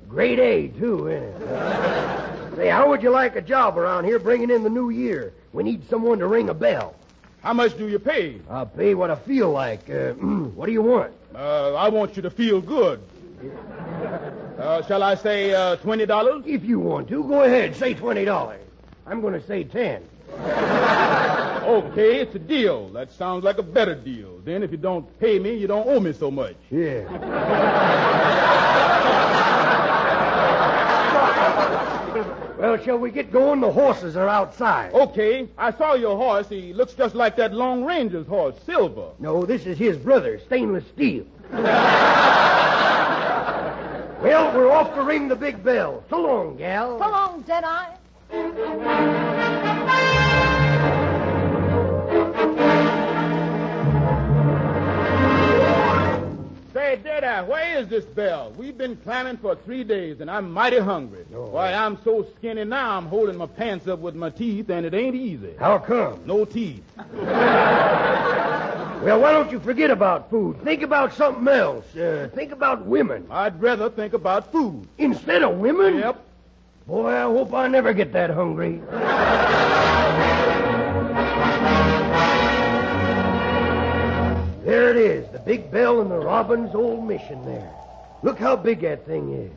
Grade 0.09 0.39
A, 0.39 0.67
too, 0.77 1.09
ain't 1.09 1.23
it? 1.23 2.55
Say, 2.57 2.67
how 2.67 2.89
would 2.89 3.01
you 3.01 3.11
like 3.11 3.37
a 3.37 3.41
job 3.41 3.77
around 3.77 4.03
here 4.03 4.19
bringing 4.19 4.49
in 4.49 4.63
the 4.63 4.69
new 4.69 4.89
year? 4.89 5.33
We 5.53 5.63
need 5.63 5.87
someone 5.89 6.19
to 6.19 6.27
ring 6.27 6.49
a 6.49 6.53
bell. 6.53 6.95
How 7.41 7.53
much 7.53 7.77
do 7.77 7.87
you 7.87 7.97
pay? 7.99 8.39
I'll 8.49 8.67
pay 8.67 8.93
what 8.93 9.09
I 9.09 9.15
feel 9.15 9.51
like. 9.51 9.89
Uh, 9.89 10.13
what 10.55 10.67
do 10.67 10.71
you 10.71 10.81
want? 10.83 11.11
Uh, 11.33 11.73
I 11.73 11.89
want 11.89 12.15
you 12.15 12.21
to 12.21 12.29
feel 12.29 12.61
good. 12.61 13.01
Uh, 14.61 14.85
shall 14.85 15.01
I 15.01 15.15
say 15.15 15.55
uh, 15.55 15.75
twenty 15.77 16.05
dollars? 16.05 16.43
If 16.45 16.63
you 16.63 16.77
want 16.77 17.07
to, 17.07 17.23
go 17.23 17.41
ahead. 17.41 17.75
Say 17.75 17.95
twenty 17.95 18.25
dollars. 18.25 18.61
I'm 19.07 19.19
going 19.19 19.33
to 19.33 19.41
say 19.47 19.63
ten. 19.63 20.03
Okay, 21.61 22.19
it's 22.19 22.35
a 22.35 22.39
deal. 22.39 22.89
That 22.89 23.11
sounds 23.11 23.43
like 23.43 23.59
a 23.59 23.63
better 23.63 23.95
deal. 23.95 24.39
Then, 24.43 24.63
if 24.63 24.71
you 24.71 24.77
don't 24.77 25.07
pay 25.19 25.37
me, 25.39 25.53
you 25.55 25.67
don't 25.67 25.87
owe 25.87 25.99
me 25.99 26.11
so 26.11 26.31
much. 26.31 26.55
Yeah. 26.71 27.07
shall 32.83 32.97
we 32.97 33.11
get 33.11 33.31
going? 33.31 33.61
The 33.61 33.71
horses 33.71 34.15
are 34.15 34.27
outside. 34.27 34.93
Okay, 34.93 35.47
I 35.57 35.71
saw 35.71 35.93
your 35.93 36.17
horse. 36.17 36.49
He 36.49 36.73
looks 36.73 36.93
just 36.93 37.15
like 37.15 37.35
that 37.37 37.53
Lone 37.53 37.83
Ranger's 37.83 38.27
horse, 38.27 38.55
Silver. 38.65 39.11
No, 39.19 39.45
this 39.45 39.65
is 39.65 39.77
his 39.77 39.97
brother, 39.97 40.39
Stainless 40.39 40.85
Steel. 40.87 41.25
well, 41.51 41.61
we're 44.55 44.71
off 44.71 44.93
to 44.95 45.03
ring 45.03 45.27
the 45.27 45.35
big 45.35 45.63
bell. 45.63 46.03
So 46.09 46.21
long, 46.21 46.57
gal. 46.57 46.99
So 46.99 47.09
long, 47.09 47.41
Deadeye. 47.41 47.95
Say, 56.91 56.97
Deadeye, 56.97 57.41
where 57.43 57.77
is 57.77 57.87
this 57.87 58.03
bell? 58.03 58.51
We've 58.57 58.77
been 58.77 58.97
climbing 58.97 59.37
for 59.37 59.55
three 59.55 59.85
days, 59.85 60.19
and 60.19 60.29
I'm 60.29 60.51
mighty 60.51 60.79
hungry. 60.79 61.23
Why, 61.29 61.71
I'm 61.71 61.97
so 62.03 62.27
skinny 62.35 62.65
now, 62.65 62.97
I'm 62.97 63.05
holding 63.05 63.37
my 63.37 63.45
pants 63.45 63.87
up 63.87 63.99
with 63.99 64.13
my 64.13 64.29
teeth, 64.29 64.69
and 64.69 64.85
it 64.85 64.93
ain't 64.93 65.15
easy. 65.15 65.53
How 65.57 65.77
come? 65.77 66.21
No 66.25 66.43
teeth. 66.45 66.83
Well, 69.01 69.19
why 69.19 69.31
don't 69.31 69.51
you 69.51 69.59
forget 69.59 69.89
about 69.89 70.29
food? 70.29 70.61
Think 70.63 70.83
about 70.83 71.15
something 71.15 71.47
else. 71.47 71.95
Uh, 71.95 72.29
think 72.35 72.51
about 72.51 72.85
women. 72.85 73.25
I'd 73.31 73.59
rather 73.59 73.89
think 73.89 74.13
about 74.13 74.51
food. 74.51 74.87
Instead 74.99 75.41
of 75.41 75.57
women? 75.57 75.97
Yep. 75.97 76.23
Boy, 76.85 77.09
I 77.09 77.23
hope 77.23 77.51
I 77.51 77.67
never 77.67 77.93
get 77.93 78.13
that 78.13 78.29
hungry. 78.29 78.79
There 84.63 84.91
it 84.91 84.97
is, 84.97 85.27
big 85.45 85.71
bell 85.71 86.01
in 86.01 86.09
the 86.09 86.19
Robbins 86.19 86.73
old 86.75 87.07
mission 87.07 87.45
there. 87.45 87.71
Look 88.23 88.37
how 88.37 88.55
big 88.55 88.81
that 88.81 89.05
thing 89.05 89.33
is. 89.33 89.51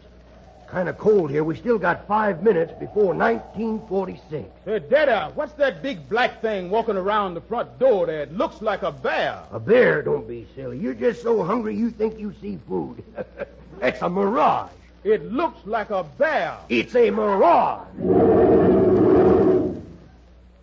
Kind 0.67 0.89
of 0.89 0.97
cold 0.99 1.31
here. 1.31 1.45
We 1.45 1.57
still 1.57 1.79
got 1.79 2.07
five 2.09 2.43
minutes 2.43 2.73
before 2.81 3.15
1946. 3.15 4.49
Hey, 4.65 4.79
Dada, 4.79 5.31
what's 5.35 5.53
that 5.55 5.83
big 5.83 6.09
black 6.09 6.41
thing 6.41 6.71
walking 6.71 6.97
around 6.97 7.35
the 7.35 7.43
front 7.43 7.79
door 7.79 8.07
there? 8.07 8.23
It 8.23 8.33
looks 8.33 8.63
like 8.63 8.83
a 8.83 8.91
bear. 8.91 9.43
A 9.53 9.61
bear? 9.61 10.03
Don't 10.03 10.27
be 10.27 10.47
silly. 10.55 10.79
You're 10.79 10.95
just 10.95 11.23
so 11.23 11.45
hungry 11.45 11.77
you 11.77 11.91
think 11.91 12.19
you 12.19 12.35
see 12.41 12.59
food. 12.67 13.05
That's 13.79 14.01
a 14.03 14.09
mirage. 14.09 14.71
It 15.05 15.31
looks 15.31 15.65
like 15.67 15.91
a 15.91 16.03
bear. 16.03 16.57
It's 16.71 16.97
a 16.97 17.11
mirage. 17.11 17.87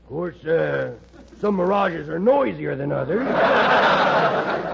Of 0.03 0.09
course, 0.09 0.43
uh, 0.43 0.95
some 1.39 1.55
mirages 1.55 2.09
are 2.09 2.19
noisier 2.19 2.75
than 2.75 2.91
others. 2.91 3.27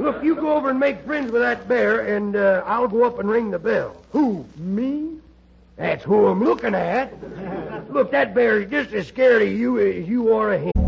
Look, 0.00 0.24
you 0.24 0.34
go 0.34 0.54
over 0.54 0.70
and 0.70 0.80
make 0.80 1.04
friends 1.04 1.30
with 1.30 1.42
that 1.42 1.68
bear, 1.68 2.16
and 2.16 2.34
uh, 2.34 2.62
I'll 2.64 2.88
go 2.88 3.04
up 3.04 3.18
and 3.18 3.28
ring 3.28 3.50
the 3.50 3.58
bell. 3.58 3.94
Who? 4.12 4.46
Me? 4.56 5.18
That's 5.76 6.02
who 6.02 6.26
I'm 6.26 6.42
looking 6.42 6.74
at. 6.74 7.12
Look, 7.92 8.10
that 8.12 8.34
bear 8.34 8.62
is 8.62 8.70
just 8.70 8.94
as 8.94 9.08
scared 9.08 9.42
of 9.42 9.48
you 9.48 9.78
as 9.78 10.08
you 10.08 10.32
are 10.32 10.54
of 10.54 10.62
him. 10.62 10.79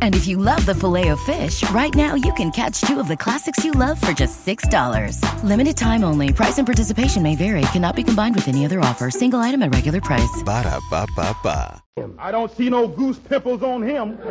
And 0.00 0.14
if 0.14 0.26
you 0.26 0.38
love 0.38 0.64
the 0.64 0.74
filet 0.74 1.08
of 1.08 1.20
fish, 1.20 1.68
right 1.70 1.94
now 1.94 2.14
you 2.14 2.32
can 2.34 2.50
catch 2.50 2.80
two 2.80 2.98
of 2.98 3.08
the 3.08 3.16
classics 3.16 3.62
you 3.62 3.72
love 3.72 4.00
for 4.00 4.12
just 4.12 4.46
$6. 4.46 5.20
Limited 5.44 5.76
time 5.76 6.02
only. 6.04 6.32
Price 6.32 6.56
and 6.56 6.66
participation 6.66 7.22
may 7.22 7.36
vary. 7.36 7.60
Cannot 7.72 7.96
be 7.96 8.02
combined 8.02 8.34
with 8.34 8.48
any 8.48 8.64
other 8.64 8.80
offer. 8.80 9.10
Single 9.10 9.40
item 9.40 9.62
at 9.62 9.74
regular 9.74 10.00
price. 10.00 10.42
Ba 10.42 10.62
da 10.62 10.80
ba 10.90 11.06
ba 11.14 11.36
ba. 11.42 11.82
I 12.18 12.30
don't 12.30 12.54
see 12.54 12.68
no 12.68 12.86
goose 12.86 13.18
pimples 13.18 13.62
on 13.62 13.82
him. 13.82 14.18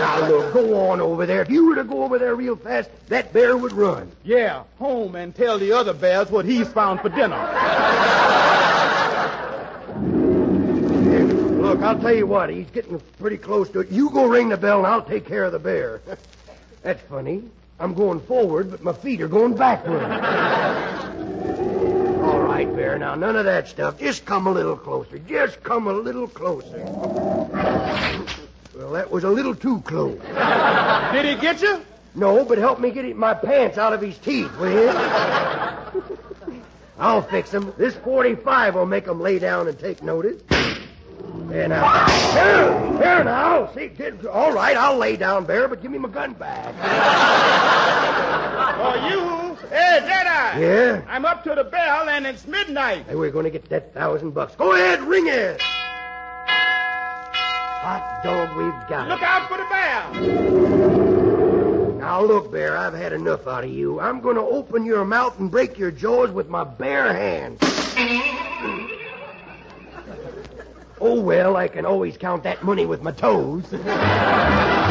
Now, 0.00 0.26
look, 0.28 0.54
go 0.54 0.88
on 0.88 0.98
over 0.98 1.26
there. 1.26 1.42
If 1.42 1.50
you 1.50 1.66
were 1.66 1.74
to 1.74 1.84
go 1.84 2.02
over 2.04 2.18
there 2.18 2.34
real 2.34 2.56
fast, 2.56 2.88
that 3.08 3.34
bear 3.34 3.54
would 3.58 3.72
run. 3.72 4.10
Yeah, 4.24 4.62
home 4.78 5.14
and 5.14 5.34
tell 5.34 5.58
the 5.58 5.72
other 5.72 5.92
bears 5.92 6.30
what 6.30 6.46
he's 6.46 6.68
found 6.68 7.02
for 7.02 7.10
dinner. 7.10 7.36
Look, 11.80 11.88
I'll 11.88 11.98
tell 11.98 12.14
you 12.14 12.26
what, 12.26 12.50
he's 12.50 12.68
getting 12.72 13.00
pretty 13.18 13.38
close 13.38 13.70
to 13.70 13.80
it. 13.80 13.90
You 13.90 14.10
go 14.10 14.26
ring 14.26 14.50
the 14.50 14.58
bell, 14.58 14.80
and 14.80 14.86
I'll 14.86 15.00
take 15.00 15.24
care 15.24 15.44
of 15.44 15.52
the 15.52 15.58
bear. 15.58 16.02
That's 16.82 17.00
funny. 17.08 17.42
I'm 17.78 17.94
going 17.94 18.20
forward, 18.20 18.70
but 18.70 18.82
my 18.82 18.92
feet 18.92 19.22
are 19.22 19.28
going 19.28 19.54
backward. 19.54 20.02
All 22.22 22.42
right, 22.42 22.70
Bear, 22.76 22.98
now, 22.98 23.14
none 23.14 23.34
of 23.34 23.46
that 23.46 23.68
stuff. 23.68 23.98
Just 23.98 24.26
come 24.26 24.46
a 24.46 24.50
little 24.50 24.76
closer. 24.76 25.18
Just 25.20 25.62
come 25.62 25.86
a 25.86 25.92
little 25.94 26.28
closer. 26.28 26.84
Well, 28.76 28.92
that 28.92 29.10
was 29.10 29.24
a 29.24 29.30
little 29.30 29.54
too 29.54 29.80
close. 29.80 30.20
Did 31.12 31.24
he 31.24 31.34
get 31.40 31.62
you? 31.62 31.80
No, 32.14 32.44
but 32.44 32.58
help 32.58 32.78
me 32.78 32.90
get 32.90 33.16
my 33.16 33.32
pants 33.32 33.78
out 33.78 33.94
of 33.94 34.02
his 34.02 34.18
teeth, 34.18 34.54
will 34.58 34.70
you? 34.70 34.90
I'll 36.98 37.22
fix 37.22 37.50
him. 37.50 37.72
This 37.78 37.94
45 37.94 38.74
will 38.74 38.84
make 38.84 39.06
him 39.06 39.18
lay 39.18 39.38
down 39.38 39.66
and 39.66 39.78
take 39.78 40.02
notice. 40.02 40.42
There 41.50 41.64
uh, 41.64 41.68
now. 41.68 42.06
There, 42.34 42.98
there 42.98 43.24
now. 43.24 43.72
See, 43.74 43.88
get, 43.88 44.24
all 44.26 44.52
right, 44.52 44.76
I'll 44.76 44.96
lay 44.96 45.16
down, 45.16 45.46
Bear, 45.46 45.66
but 45.66 45.82
give 45.82 45.90
me 45.90 45.98
my 45.98 46.08
gun 46.08 46.34
back. 46.34 46.74
Oh, 48.82 48.94
you? 49.10 49.56
Hey, 49.68 50.00
Jedi. 50.02 50.60
Yeah? 50.60 51.02
I'm 51.06 51.26
up 51.26 51.44
to 51.44 51.54
the 51.54 51.64
bell, 51.64 52.08
and 52.08 52.26
it's 52.26 52.46
midnight. 52.46 53.04
Hey, 53.06 53.14
we're 53.14 53.30
going 53.30 53.44
to 53.44 53.50
get 53.50 53.68
that 53.68 53.92
thousand 53.92 54.30
bucks. 54.30 54.54
Go 54.56 54.72
ahead, 54.72 55.02
ring 55.02 55.26
it. 55.26 55.60
Hot 57.82 58.22
dog, 58.24 58.56
we've 58.56 58.88
got 58.88 59.06
it. 59.06 59.10
Look 59.10 59.22
out 59.22 59.48
for 59.48 59.58
the 59.58 59.66
bell. 59.68 60.14
Now, 61.98 62.22
look, 62.22 62.50
Bear, 62.50 62.74
I've 62.76 62.94
had 62.94 63.12
enough 63.12 63.46
out 63.46 63.64
of 63.64 63.70
you. 63.70 64.00
I'm 64.00 64.20
going 64.20 64.36
to 64.36 64.42
open 64.42 64.86
your 64.86 65.04
mouth 65.04 65.38
and 65.38 65.50
break 65.50 65.76
your 65.76 65.90
jaws 65.90 66.30
with 66.30 66.48
my 66.48 66.64
bare 66.64 67.12
hands. 67.12 67.60
Oh, 71.00 71.20
well, 71.20 71.56
I 71.56 71.68
can 71.68 71.86
always 71.86 72.16
count 72.16 72.44
that 72.44 72.62
money 72.62 72.86
with 72.86 73.02
my 73.02 73.12
toes. 73.12 73.64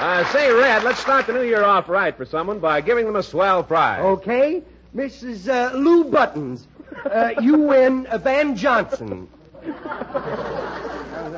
Uh, 0.00 0.24
say, 0.32 0.50
Red, 0.50 0.84
let's 0.84 1.00
start 1.00 1.26
the 1.26 1.32
new 1.32 1.42
year 1.42 1.62
off 1.62 1.88
right 1.88 2.16
for 2.16 2.24
someone 2.24 2.60
by 2.60 2.80
giving 2.80 3.04
them 3.04 3.16
a 3.16 3.22
swell 3.22 3.62
prize. 3.62 4.00
Okay? 4.00 4.62
Mrs. 4.94 5.48
Uh, 5.48 5.76
Lou 5.76 6.04
Buttons, 6.04 6.66
uh, 7.04 7.34
you 7.40 7.58
win 7.58 8.06
uh, 8.06 8.18
Van 8.18 8.56
Johnson. 8.56 9.28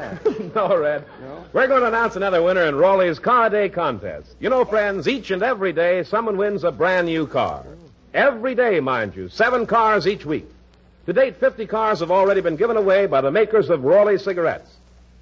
no, 0.55 0.77
Red. 0.77 1.05
We're 1.53 1.67
going 1.67 1.83
to 1.83 1.89
announce 1.89 2.17
another 2.17 2.43
winner 2.43 2.63
in 2.63 2.75
Raleigh's 2.75 3.19
Car 3.19 3.51
Day 3.51 3.69
contest. 3.69 4.35
You 4.41 4.51
know, 4.51 4.65
friends, 4.65 5.09
each 5.09 5.31
and 5.31 5.43
every 5.43 5.73
day 5.73 6.03
someone 6.05 6.37
wins 6.37 6.65
a 6.65 6.73
brand 6.73 7.07
new 7.07 7.27
car. 7.27 7.65
Every 8.13 8.55
day, 8.55 8.81
mind 8.81 9.15
you, 9.15 9.29
seven 9.29 9.67
cars 9.67 10.07
each 10.07 10.25
week. 10.25 10.47
To 11.07 11.13
date, 11.13 11.37
50 11.37 11.67
cars 11.67 12.01
have 12.01 12.11
already 12.11 12.41
been 12.41 12.57
given 12.57 12.77
away 12.77 13.07
by 13.07 13.21
the 13.21 13.31
makers 13.31 13.71
of 13.71 13.85
Raleigh 13.85 14.19
cigarettes. 14.19 14.71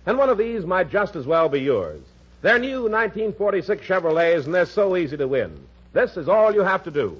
And 0.07 0.19
one 0.19 0.29
of 0.29 0.39
these 0.39 0.65
might 0.65 0.91
just 0.91 1.17
as 1.17 1.27
well 1.27 1.49
be 1.49 1.61
yours. 1.61 2.01
They're 2.41 2.59
new 2.59 2.83
1946 2.83 3.87
Chevrolets, 3.87 4.45
and 4.45 4.55
they're 4.55 4.67
so 4.67 4.97
easy 4.97 5.17
to 5.17 5.29
win. 5.29 5.59
This 5.93 6.17
is 6.17 6.29
all 6.29 6.55
you 6.55 6.61
have 6.63 6.85
to 6.85 6.91
do. 6.91 7.17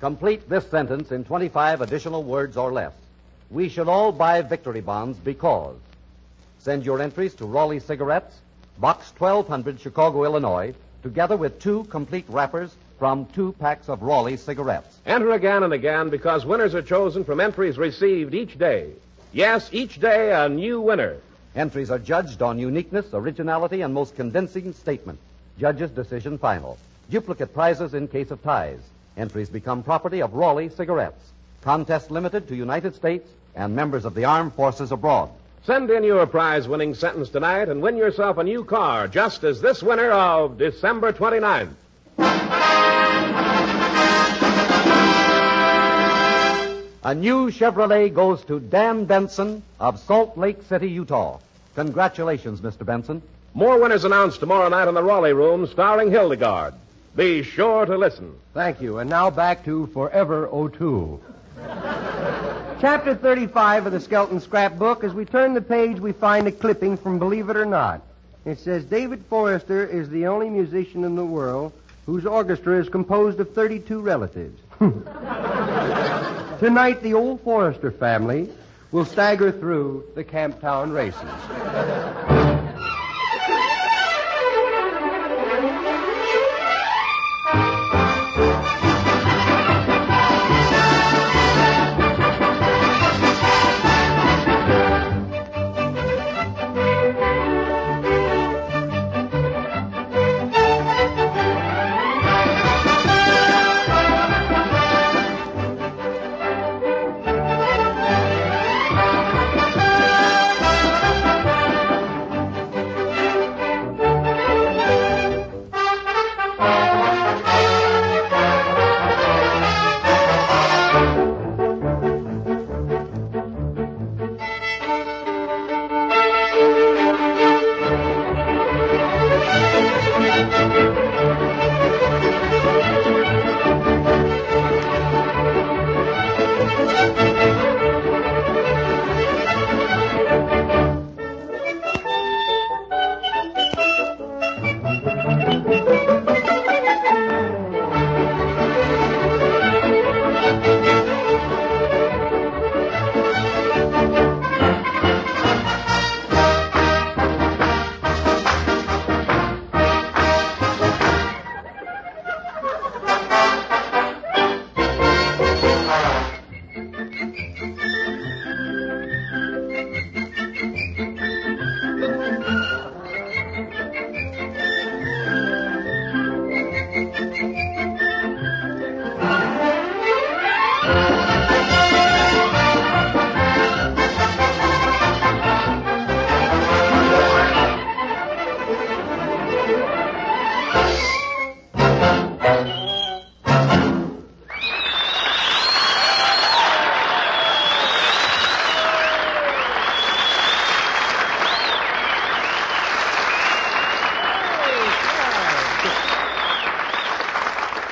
Complete 0.00 0.48
this 0.48 0.68
sentence 0.70 1.10
in 1.10 1.24
25 1.24 1.80
additional 1.80 2.22
words 2.22 2.56
or 2.56 2.72
less. 2.72 2.92
We 3.50 3.68
should 3.68 3.88
all 3.88 4.12
buy 4.12 4.42
victory 4.42 4.80
bonds 4.80 5.18
because. 5.18 5.76
Send 6.60 6.84
your 6.84 7.00
entries 7.00 7.34
to 7.34 7.46
Raleigh 7.46 7.80
Cigarettes, 7.80 8.34
Box 8.78 9.12
1200, 9.18 9.80
Chicago, 9.80 10.24
Illinois, 10.24 10.74
together 11.02 11.36
with 11.36 11.60
two 11.60 11.84
complete 11.84 12.24
wrappers 12.28 12.74
from 12.98 13.26
two 13.26 13.52
packs 13.60 13.88
of 13.88 14.02
Raleigh 14.02 14.36
cigarettes. 14.36 14.98
Enter 15.06 15.30
again 15.32 15.62
and 15.62 15.72
again 15.72 16.10
because 16.10 16.44
winners 16.44 16.74
are 16.74 16.82
chosen 16.82 17.24
from 17.24 17.40
entries 17.40 17.78
received 17.78 18.34
each 18.34 18.58
day. 18.58 18.92
Yes, 19.32 19.68
each 19.72 20.00
day 20.00 20.32
a 20.32 20.48
new 20.48 20.80
winner. 20.80 21.16
Entries 21.54 21.90
are 21.90 21.98
judged 21.98 22.42
on 22.42 22.58
uniqueness, 22.58 23.06
originality, 23.12 23.82
and 23.82 23.94
most 23.94 24.16
convincing 24.16 24.72
statement. 24.72 25.18
Judge's 25.58 25.90
decision 25.90 26.38
final. 26.38 26.78
Duplicate 27.10 27.54
prizes 27.54 27.94
in 27.94 28.08
case 28.08 28.30
of 28.30 28.42
ties. 28.42 28.80
Entries 29.16 29.48
become 29.48 29.82
property 29.82 30.20
of 30.22 30.34
Raleigh 30.34 30.68
Cigarettes. 30.68 31.32
Contest 31.62 32.10
limited 32.10 32.48
to 32.48 32.56
United 32.56 32.94
States 32.94 33.28
and 33.54 33.74
members 33.74 34.04
of 34.04 34.14
the 34.14 34.24
armed 34.24 34.54
forces 34.54 34.92
abroad. 34.92 35.30
Send 35.68 35.90
in 35.90 36.02
your 36.02 36.24
prize 36.24 36.66
winning 36.66 36.94
sentence 36.94 37.28
tonight 37.28 37.68
and 37.68 37.82
win 37.82 37.98
yourself 37.98 38.38
a 38.38 38.42
new 38.42 38.64
car, 38.64 39.06
just 39.06 39.44
as 39.44 39.60
this 39.60 39.82
winner 39.82 40.10
of 40.10 40.56
December 40.56 41.12
29th. 41.12 41.74
A 47.04 47.14
new 47.14 47.50
Chevrolet 47.50 48.14
goes 48.14 48.42
to 48.46 48.60
Dan 48.60 49.04
Benson 49.04 49.62
of 49.78 50.00
Salt 50.00 50.38
Lake 50.38 50.62
City, 50.70 50.88
Utah. 50.88 51.38
Congratulations, 51.74 52.62
Mr. 52.62 52.86
Benson. 52.86 53.20
More 53.52 53.78
winners 53.78 54.04
announced 54.06 54.40
tomorrow 54.40 54.70
night 54.70 54.88
in 54.88 54.94
the 54.94 55.02
Raleigh 55.02 55.34
Room, 55.34 55.66
starring 55.66 56.10
Hildegarde. 56.10 56.76
Be 57.14 57.42
sure 57.42 57.84
to 57.84 57.98
listen. 57.98 58.34
Thank 58.54 58.80
you. 58.80 59.00
And 59.00 59.10
now 59.10 59.28
back 59.28 59.66
to 59.66 59.86
Forever 59.88 60.48
02. 60.50 61.20
Chapter 62.80 63.16
35 63.16 63.86
of 63.86 63.92
the 63.92 63.98
Skelton 63.98 64.38
Scrapbook. 64.38 65.02
As 65.02 65.12
we 65.12 65.24
turn 65.24 65.52
the 65.52 65.60
page, 65.60 65.98
we 65.98 66.12
find 66.12 66.46
a 66.46 66.52
clipping 66.52 66.96
from 66.96 67.18
Believe 67.18 67.50
It 67.50 67.56
or 67.56 67.64
Not. 67.64 68.02
It 68.44 68.60
says 68.60 68.84
David 68.84 69.24
Forrester 69.28 69.84
is 69.84 70.08
the 70.10 70.28
only 70.28 70.48
musician 70.48 71.02
in 71.02 71.16
the 71.16 71.24
world 71.24 71.72
whose 72.06 72.24
orchestra 72.24 72.78
is 72.78 72.88
composed 72.88 73.40
of 73.40 73.52
32 73.52 74.00
relatives. 74.00 74.60
Tonight, 76.60 77.02
the 77.02 77.14
old 77.14 77.40
Forrester 77.40 77.90
family 77.90 78.48
will 78.92 79.04
stagger 79.04 79.50
through 79.50 80.04
the 80.14 80.22
Camptown 80.22 80.94
races. 80.94 82.57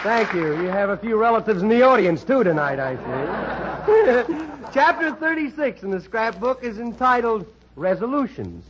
Thank 0.06 0.34
you. 0.34 0.62
You 0.62 0.68
have 0.68 0.90
a 0.90 0.96
few 0.96 1.16
relatives 1.16 1.62
in 1.62 1.68
the 1.68 1.82
audience, 1.82 2.22
too, 2.22 2.44
tonight, 2.44 2.78
I 2.78 2.94
see. 2.94 4.34
Chapter 4.72 5.12
36 5.12 5.82
in 5.82 5.90
the 5.90 6.00
scrapbook 6.00 6.62
is 6.62 6.78
entitled 6.78 7.44
Resolutions. 7.74 8.64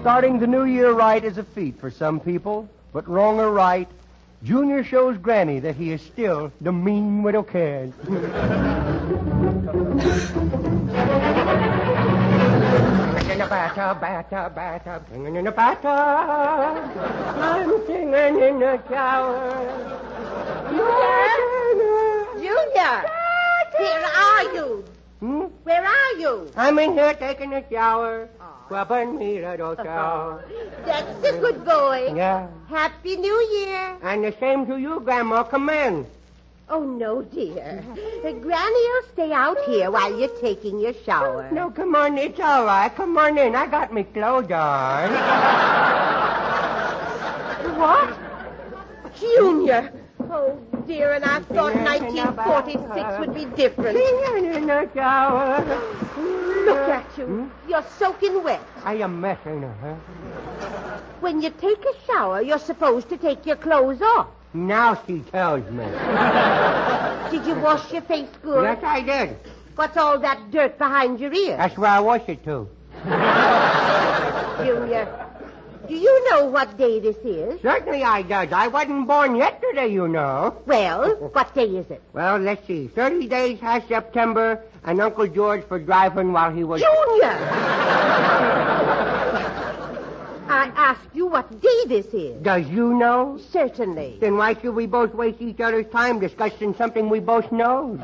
Starting 0.00 0.40
the 0.40 0.48
new 0.48 0.64
year 0.64 0.90
right 0.90 1.22
is 1.24 1.38
a 1.38 1.44
feat 1.44 1.78
for 1.78 1.88
some 1.88 2.18
people, 2.18 2.68
but 2.92 3.08
wrong 3.08 3.38
or 3.38 3.52
right, 3.52 3.86
Junior 4.42 4.82
shows 4.82 5.16
Granny 5.18 5.60
that 5.60 5.76
he 5.76 5.92
is 5.92 6.02
still 6.02 6.50
the 6.62 6.72
mean 6.72 7.22
widow 7.22 7.44
kid. 7.44 7.92
in 13.44 13.50
a 13.50 13.50
bathtub, 13.50 14.00
bathtub, 14.00 14.54
bathtub, 14.54 15.06
singing 15.10 15.36
in 15.36 15.46
a 15.46 15.52
bathtub. 15.52 15.84
I'm 17.38 17.86
singing 17.86 18.40
in 18.40 18.58
the 18.58 18.80
shower. 18.88 19.50
Junior! 20.70 21.34
Junior! 22.40 23.04
Where 23.76 24.04
are 24.04 24.54
you? 24.54 24.84
Hmm? 25.20 25.40
Where 25.64 25.84
are 25.84 26.12
you? 26.18 26.50
I'm 26.56 26.78
in 26.78 26.92
here 26.94 27.14
taking 27.14 27.52
a 27.52 27.68
shower. 27.68 28.28
Rubbing 28.70 29.18
me 29.18 29.40
little 29.40 29.76
toe. 29.76 30.40
That's 30.86 31.28
a 31.28 31.38
good 31.38 31.64
boy. 31.64 32.14
Yeah. 32.16 32.48
Happy 32.68 33.16
New 33.16 33.38
Year. 33.52 33.98
And 34.02 34.24
the 34.24 34.34
same 34.40 34.66
to 34.66 34.78
you, 34.78 35.00
Grandma. 35.00 35.42
Come 35.42 35.68
in. 35.68 36.06
Oh, 36.68 36.82
no, 36.82 37.22
dear. 37.22 37.84
Uh, 38.24 38.32
Granny 38.32 38.82
will 38.88 39.02
stay 39.12 39.32
out 39.32 39.58
here 39.66 39.90
while 39.90 40.18
you're 40.18 40.34
taking 40.40 40.80
your 40.80 40.94
shower. 41.04 41.48
No, 41.52 41.70
come 41.70 41.94
on. 41.94 42.16
It's 42.16 42.40
all 42.40 42.64
right. 42.64 42.94
Come 42.94 43.16
on 43.18 43.36
in. 43.36 43.54
I 43.54 43.66
got 43.66 43.92
me 43.92 44.04
clothes 44.04 44.50
on. 44.50 45.10
What? 47.76 48.16
Junior. 49.18 49.92
Oh, 50.30 50.58
dear, 50.86 51.12
and 51.14 51.24
I 51.24 51.40
thought 51.40 51.74
1946 51.74 53.18
would 53.20 53.34
be 53.34 53.44
different. 53.56 53.98
in 53.98 54.66
the 54.66 54.88
shower. 54.94 55.64
Look 56.64 56.88
at 56.88 57.06
you. 57.18 57.50
You're 57.68 57.84
soaking 57.98 58.42
wet. 58.42 58.62
I 58.84 58.94
am 58.94 59.20
messing 59.20 59.62
her. 59.62 59.94
When 61.20 61.42
you 61.42 61.50
take 61.50 61.84
a 61.84 62.06
shower, 62.06 62.40
you're 62.42 62.58
supposed 62.58 63.08
to 63.10 63.16
take 63.16 63.44
your 63.44 63.56
clothes 63.56 64.00
off. 64.00 64.28
Now 64.54 65.02
she 65.06 65.18
tells 65.32 65.68
me. 65.70 65.84
Did 67.30 67.46
you 67.46 67.54
wash 67.60 67.92
your 67.92 68.02
face 68.02 68.28
good? 68.42 68.62
Yes, 68.62 68.78
I 68.84 69.00
did. 69.02 69.36
What's 69.74 69.96
all 69.96 70.20
that 70.20 70.52
dirt 70.52 70.78
behind 70.78 71.18
your 71.18 71.32
ear? 71.32 71.56
That's 71.56 71.76
where 71.76 71.90
I 71.90 71.98
wash 71.98 72.22
it 72.28 72.44
to. 72.44 72.68
Junior, 74.64 75.26
do 75.88 75.94
you 75.96 76.30
know 76.30 76.46
what 76.46 76.78
day 76.78 77.00
this 77.00 77.16
is? 77.16 77.60
Certainly 77.60 78.04
I 78.04 78.22
does. 78.22 78.52
I 78.52 78.68
wasn't 78.68 79.08
born 79.08 79.34
yesterday, 79.34 79.88
you 79.88 80.06
know. 80.06 80.62
Well, 80.64 81.16
what 81.32 81.52
day 81.54 81.66
is 81.66 81.90
it? 81.90 82.00
Well, 82.12 82.38
let's 82.38 82.64
see. 82.66 82.86
Thirty 82.86 83.26
days 83.26 83.58
has 83.58 83.82
September, 83.88 84.62
and 84.84 85.00
Uncle 85.00 85.26
George 85.26 85.64
for 85.64 85.80
driving 85.80 86.32
while 86.32 86.52
he 86.52 86.62
was. 86.62 86.80
Junior! 86.80 87.38
I 90.48 90.72
asked 90.76 91.08
you 91.14 91.26
what 91.26 91.60
day 91.60 91.84
this 91.86 92.06
is. 92.06 92.42
Does 92.42 92.66
you 92.68 92.94
know? 92.94 93.38
Certainly. 93.50 94.18
Then 94.20 94.36
why 94.36 94.54
should 94.54 94.74
we 94.74 94.86
both 94.86 95.14
waste 95.14 95.40
each 95.40 95.60
other's 95.60 95.86
time 95.86 96.18
discussing 96.20 96.74
something 96.74 97.08
we 97.08 97.20
both 97.20 97.50
know? 97.50 97.96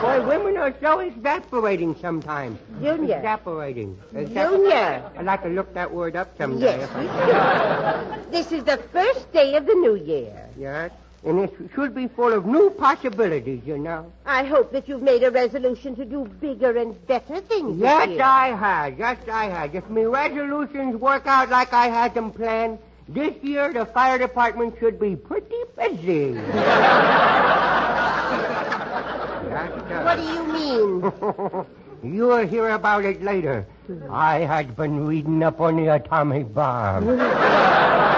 Boy, 0.00 0.26
women 0.26 0.56
are 0.56 0.74
so 0.80 1.00
exasperating 1.00 1.96
sometimes. 2.00 2.58
Junior. 2.82 3.16
Exasperating. 3.16 3.98
Junior. 4.12 5.10
I'd 5.16 5.24
like 5.24 5.42
to 5.42 5.48
look 5.48 5.72
that 5.74 5.92
word 5.92 6.16
up 6.16 6.36
someday. 6.36 6.78
Yes, 6.78 6.90
I 6.92 8.14
we 8.14 8.22
should. 8.22 8.32
This 8.32 8.52
is 8.52 8.64
the 8.64 8.78
first 8.92 9.32
day 9.32 9.54
of 9.56 9.66
the 9.66 9.74
new 9.74 9.94
year. 9.94 10.48
Yes. 10.58 10.90
And 11.24 11.38
it 11.40 11.54
should 11.74 11.94
be 11.94 12.06
full 12.06 12.32
of 12.34 12.44
new 12.44 12.68
possibilities, 12.70 13.62
you 13.64 13.78
know. 13.78 14.12
I 14.26 14.44
hope 14.44 14.72
that 14.72 14.86
you've 14.88 15.00
made 15.02 15.22
a 15.22 15.30
resolution 15.30 15.96
to 15.96 16.04
do 16.04 16.26
bigger 16.40 16.76
and 16.76 16.94
better 17.06 17.40
things 17.40 17.78
Yes, 17.78 18.06
this 18.06 18.16
year. 18.16 18.22
I 18.24 18.48
have. 18.48 18.98
Yes, 18.98 19.16
I 19.32 19.46
have. 19.46 19.74
If 19.74 19.88
my 19.88 20.02
resolutions 20.04 20.96
work 20.96 21.26
out 21.26 21.48
like 21.48 21.72
I 21.72 21.86
had 21.88 22.12
them 22.12 22.30
planned, 22.30 22.78
this 23.08 23.34
year 23.42 23.72
the 23.72 23.86
fire 23.86 24.18
department 24.18 24.76
should 24.78 25.00
be 25.00 25.16
pretty 25.16 25.62
busy. 25.76 26.32
What 30.04 30.16
do 30.16 30.22
you 30.24 30.44
mean? 30.52 31.12
You'll 32.14 32.46
hear 32.46 32.70
about 32.70 33.04
it 33.04 33.22
later. 33.22 33.66
I 34.10 34.40
had 34.40 34.76
been 34.76 35.06
reading 35.06 35.42
up 35.42 35.60
on 35.60 35.76
the 35.76 35.94
atomic 35.94 36.52
bomb. 36.52 37.08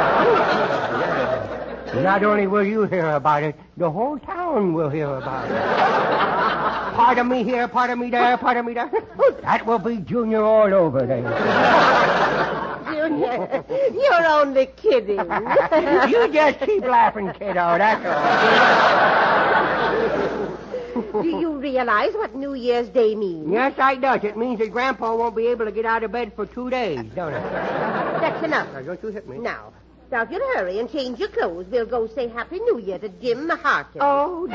Not 1.94 2.22
only 2.24 2.46
will 2.46 2.64
you 2.64 2.84
hear 2.84 3.10
about 3.10 3.42
it, 3.42 3.56
the 3.76 3.90
whole 3.90 4.18
town 4.18 4.72
will 4.74 4.88
hear 4.88 5.06
about 5.06 5.50
it. 5.50 5.52
part 6.96 7.18
of 7.18 7.26
me 7.26 7.44
here, 7.44 7.68
part 7.68 7.90
of 7.90 7.98
me 7.98 8.10
there, 8.10 8.36
part 8.36 8.56
of 8.56 8.64
me 8.64 8.74
there. 8.74 8.90
That 9.42 9.64
will 9.64 9.78
be 9.78 9.98
Junior 9.98 10.42
all 10.42 10.72
over 10.74 11.06
then. 11.06 11.22
Junior, 12.92 13.64
you're 13.94 14.26
only 14.26 14.66
kidding. 14.66 15.18
you 16.10 16.28
just 16.32 16.58
keep 16.60 16.82
laughing, 16.84 17.30
kiddo, 17.32 17.78
that's 17.78 18.04
all. 18.04 18.26
Do 21.22 21.28
you 21.28 21.52
realize 21.58 22.12
what 22.14 22.34
New 22.34 22.54
Year's 22.54 22.88
Day 22.88 23.14
means? 23.14 23.48
Yes, 23.50 23.74
I 23.78 23.94
does. 23.96 24.24
It 24.24 24.36
means 24.36 24.58
that 24.58 24.70
Grandpa 24.72 25.14
won't 25.14 25.36
be 25.36 25.46
able 25.46 25.66
to 25.66 25.72
get 25.72 25.84
out 25.84 26.02
of 26.02 26.10
bed 26.12 26.32
for 26.34 26.46
two 26.46 26.68
days, 26.70 26.98
don't 27.14 27.32
it? 27.32 27.42
That's 28.20 28.42
enough. 28.44 28.72
Now, 28.72 28.82
don't 28.82 29.02
you 29.02 29.08
hit 29.10 29.28
me. 29.28 29.38
Now, 29.38 29.72
now 30.10 30.22
if 30.22 30.30
you'll 30.30 30.54
hurry 30.54 30.78
and 30.78 30.90
change 30.90 31.18
your 31.18 31.28
clothes, 31.28 31.66
we'll 31.70 31.86
go 31.86 32.06
say 32.06 32.28
Happy 32.28 32.58
New 32.60 32.78
Year 32.78 32.98
to 32.98 33.08
Jim 33.08 33.48
the 33.48 33.56
Harkin. 33.56 34.00
Oh, 34.02 34.46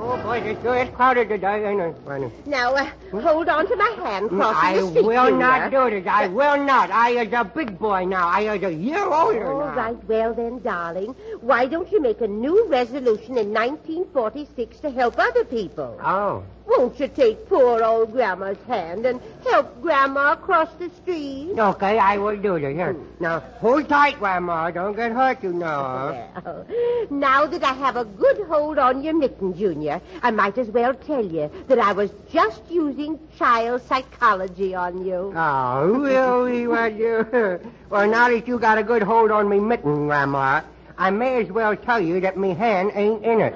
Oh, 0.00 0.16
boy, 0.22 0.38
it 0.38 0.58
sure 0.62 0.76
is 0.82 0.88
crowded 0.90 1.28
today, 1.28 1.68
ain't 1.68 1.80
it, 1.80 2.04
Granny? 2.04 2.30
Now, 2.46 2.72
uh, 2.74 2.88
hold 3.20 3.48
on 3.48 3.66
to 3.66 3.76
my 3.76 3.90
hand 4.04 4.28
crossing 4.30 4.56
I 4.56 4.80
the 4.80 4.86
street, 4.90 4.98
I 4.98 5.02
will 5.02 5.30
Junior. 5.30 5.38
not 5.38 5.70
do 5.72 5.90
this. 5.90 6.06
I 6.06 6.28
will 6.28 6.64
not. 6.64 6.90
I 6.90 7.10
is 7.22 7.32
a 7.32 7.44
big 7.44 7.78
boy 7.78 8.04
now. 8.04 8.28
I 8.28 8.54
is 8.54 8.62
a 8.62 8.72
year 8.72 9.02
older 9.04 9.50
All 9.52 9.58
now. 9.66 9.74
right, 9.74 10.04
well 10.04 10.32
then, 10.34 10.60
darling, 10.60 11.16
why 11.42 11.66
don't 11.66 11.90
you 11.90 12.00
make 12.00 12.20
a 12.20 12.28
new 12.28 12.66
resolution 12.68 13.38
in 13.38 13.52
1946 13.52 14.80
to 14.80 14.90
help 14.90 15.18
other 15.18 15.44
people? 15.44 15.98
Oh. 16.02 16.42
Won't 16.66 17.00
you 17.00 17.08
take 17.08 17.48
poor 17.48 17.82
old 17.82 18.12
Grandma's 18.12 18.58
hand 18.66 19.06
and 19.06 19.20
help 19.42 19.80
Grandma 19.80 20.36
cross 20.36 20.68
the 20.78 20.90
street? 20.90 21.54
Okay, 21.58 21.98
I 21.98 22.18
will 22.18 22.36
do 22.36 22.60
this. 22.60 22.74
Here. 22.74 22.92
Hmm. 22.92 23.22
Now, 23.22 23.40
hold 23.40 23.88
tight, 23.88 24.18
Grandma. 24.18 24.70
Don't 24.70 24.94
get 24.94 25.12
hurt, 25.12 25.42
you 25.42 25.54
know. 25.54 26.28
Well, 26.44 26.66
now 27.10 27.46
that 27.46 27.64
I 27.64 27.72
have 27.72 27.96
a 27.96 28.04
good 28.04 28.38
hold 28.46 28.78
on 28.78 29.02
your 29.02 29.14
mitten, 29.14 29.56
Junior, 29.56 30.02
I 30.22 30.30
might 30.30 30.58
as 30.58 30.68
well 30.68 30.92
tell 30.92 31.24
you 31.24 31.50
that 31.68 31.78
I 31.78 31.92
was 31.92 32.10
just 32.30 32.62
using 32.68 33.18
child 33.38 33.82
psychology 33.88 34.74
on 34.74 35.06
you. 35.06 35.32
Oh, 35.34 35.86
really, 35.86 36.62
you? 36.62 37.60
Well, 37.88 38.06
now 38.06 38.28
that 38.28 38.46
you 38.46 38.58
got 38.58 38.76
a 38.76 38.82
good 38.82 39.02
hold 39.02 39.30
on 39.30 39.48
me 39.48 39.58
mitten, 39.58 40.08
Grandma, 40.08 40.60
I 41.00 41.10
may 41.10 41.40
as 41.40 41.52
well 41.52 41.76
tell 41.76 42.00
you 42.00 42.20
that 42.22 42.36
me 42.36 42.54
hand 42.54 42.90
ain't 42.96 43.24
in 43.24 43.40
it. 43.40 43.54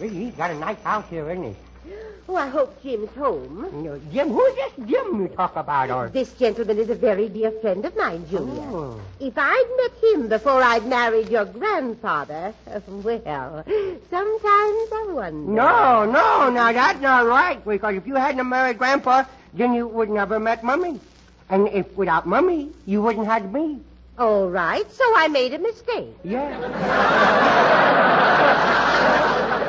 Well, 0.00 0.08
He's 0.08 0.32
got 0.34 0.50
a 0.50 0.54
nice 0.54 0.80
house 0.82 1.04
here, 1.10 1.30
isn't 1.30 1.44
he? 1.44 1.56
Oh, 2.30 2.36
I 2.36 2.46
hope 2.48 2.82
Jim's 2.82 3.10
home. 3.10 3.68
No, 3.84 3.98
Jim, 4.12 4.28
who's 4.28 4.54
this 4.54 4.72
Jim 4.86 5.20
you 5.20 5.28
talk 5.28 5.56
about? 5.56 5.90
Or... 5.90 6.08
This 6.08 6.32
gentleman 6.34 6.78
is 6.78 6.88
a 6.90 6.94
very 6.94 7.28
dear 7.28 7.50
friend 7.50 7.84
of 7.84 7.96
mine, 7.96 8.26
Junior. 8.30 8.62
Oh. 8.68 9.00
If 9.20 9.34
I'd 9.36 9.68
met 9.76 10.12
him 10.12 10.28
before 10.28 10.62
I'd 10.62 10.86
married 10.86 11.30
your 11.30 11.46
grandfather, 11.46 12.54
well, 12.86 13.64
sometimes 14.10 14.88
I 14.92 15.06
wonder. 15.10 15.52
No, 15.52 16.04
no, 16.04 16.50
now 16.50 16.72
that's 16.72 17.00
not 17.00 17.26
right, 17.26 17.62
because 17.64 17.96
if 17.96 18.06
you 18.06 18.14
hadn't 18.14 18.46
married 18.48 18.78
Grandpa, 18.78 19.24
then 19.54 19.74
you 19.74 19.86
would 19.88 20.10
never 20.10 20.38
met 20.38 20.62
Mummy. 20.64 21.00
And 21.50 21.68
if 21.68 21.86
without 21.96 22.26
Mummy, 22.26 22.70
you 22.86 23.00
wouldn't 23.02 23.26
had 23.26 23.52
me. 23.52 23.80
All 24.18 24.48
right, 24.50 24.90
so 24.90 25.04
I 25.16 25.28
made 25.28 25.54
a 25.54 25.58
mistake. 25.58 26.14
Yeah. 26.24 26.48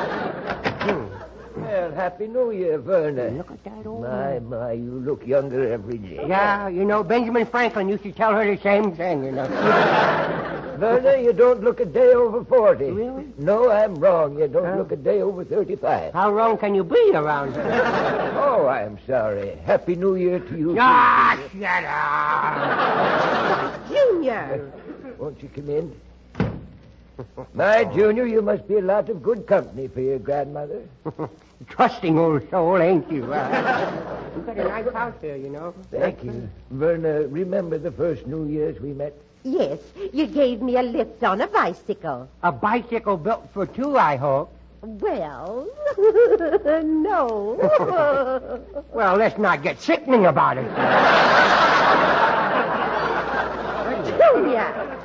Hmm. 0.80 1.06
Well, 1.60 1.92
Happy 1.92 2.26
New 2.26 2.50
Year, 2.52 2.78
Verna. 2.78 3.28
Look 3.30 3.50
at 3.50 3.62
that 3.64 3.86
old 3.86 4.02
My, 4.02 4.38
my, 4.38 4.72
you 4.72 4.90
look 5.04 5.26
younger 5.26 5.70
every 5.72 5.98
day. 5.98 6.24
Yeah, 6.26 6.68
you 6.68 6.84
know, 6.86 7.02
Benjamin 7.04 7.44
Franklin 7.46 7.88
used 7.88 8.02
to 8.04 8.12
tell 8.12 8.32
her 8.32 8.44
the 8.56 8.60
same 8.62 8.96
thing, 8.96 9.24
you 9.24 9.32
know. 9.32 9.46
Verna, 10.78 11.18
you 11.22 11.34
don't 11.34 11.62
look 11.62 11.80
a 11.80 11.84
day 11.84 12.14
over 12.14 12.42
40. 12.44 12.84
Really? 12.90 13.26
No, 13.36 13.70
I'm 13.70 13.94
wrong. 13.96 14.38
You 14.38 14.48
don't 14.48 14.64
Huh? 14.64 14.76
look 14.78 14.92
a 14.92 14.96
day 14.96 15.20
over 15.20 15.44
35. 15.44 16.14
How 16.14 16.32
wrong 16.32 16.56
can 16.56 16.74
you 16.74 16.82
be 16.84 17.10
around 17.14 17.52
here? 17.54 18.26
Oh, 18.42 18.49
I'm 19.10 19.22
sorry. 19.22 19.56
Happy 19.64 19.96
New 19.96 20.14
Year 20.14 20.38
to 20.38 20.56
you. 20.56 20.76
Ah, 20.78 21.36
too. 21.50 21.58
shut 21.58 21.82
up. 21.84 23.88
Junior. 23.88 24.70
Won't 25.18 25.42
you 25.42 25.48
come 25.48 25.68
in? 25.68 25.92
My 27.52 27.82
Junior, 27.84 28.24
you 28.26 28.40
must 28.40 28.68
be 28.68 28.76
a 28.76 28.80
lot 28.80 29.08
of 29.08 29.20
good 29.20 29.48
company 29.48 29.88
for 29.88 30.00
your 30.00 30.20
grandmother. 30.20 30.82
Trusting 31.68 32.16
old 32.18 32.48
soul, 32.50 32.76
ain't 32.78 33.10
you? 33.10 33.24
Uh, 33.32 34.30
you 34.36 34.42
got 34.42 34.56
a 34.56 34.64
nice 34.64 34.92
house 34.92 35.14
here, 35.20 35.34
you 35.36 35.50
know. 35.50 35.74
Thank 35.90 36.22
you. 36.22 36.48
Verna, 36.70 37.26
remember 37.26 37.78
the 37.78 37.90
first 37.90 38.28
New 38.28 38.46
Year's 38.46 38.80
we 38.80 38.92
met? 38.92 39.12
Yes, 39.42 39.80
you 40.12 40.28
gave 40.28 40.62
me 40.62 40.76
a 40.76 40.82
lift 40.82 41.24
on 41.24 41.40
a 41.40 41.48
bicycle. 41.48 42.28
A 42.44 42.52
bicycle 42.52 43.16
built 43.16 43.48
for 43.52 43.66
two, 43.66 43.98
I 43.98 44.14
hope. 44.16 44.52
Well, 44.82 45.68
no. 46.84 48.64
Well, 48.92 49.16
let's 49.16 49.38
not 49.38 49.62
get 49.62 49.80
sickening 49.80 50.26
about 50.26 50.58
it. 50.58 50.66
Junior. 54.18 54.96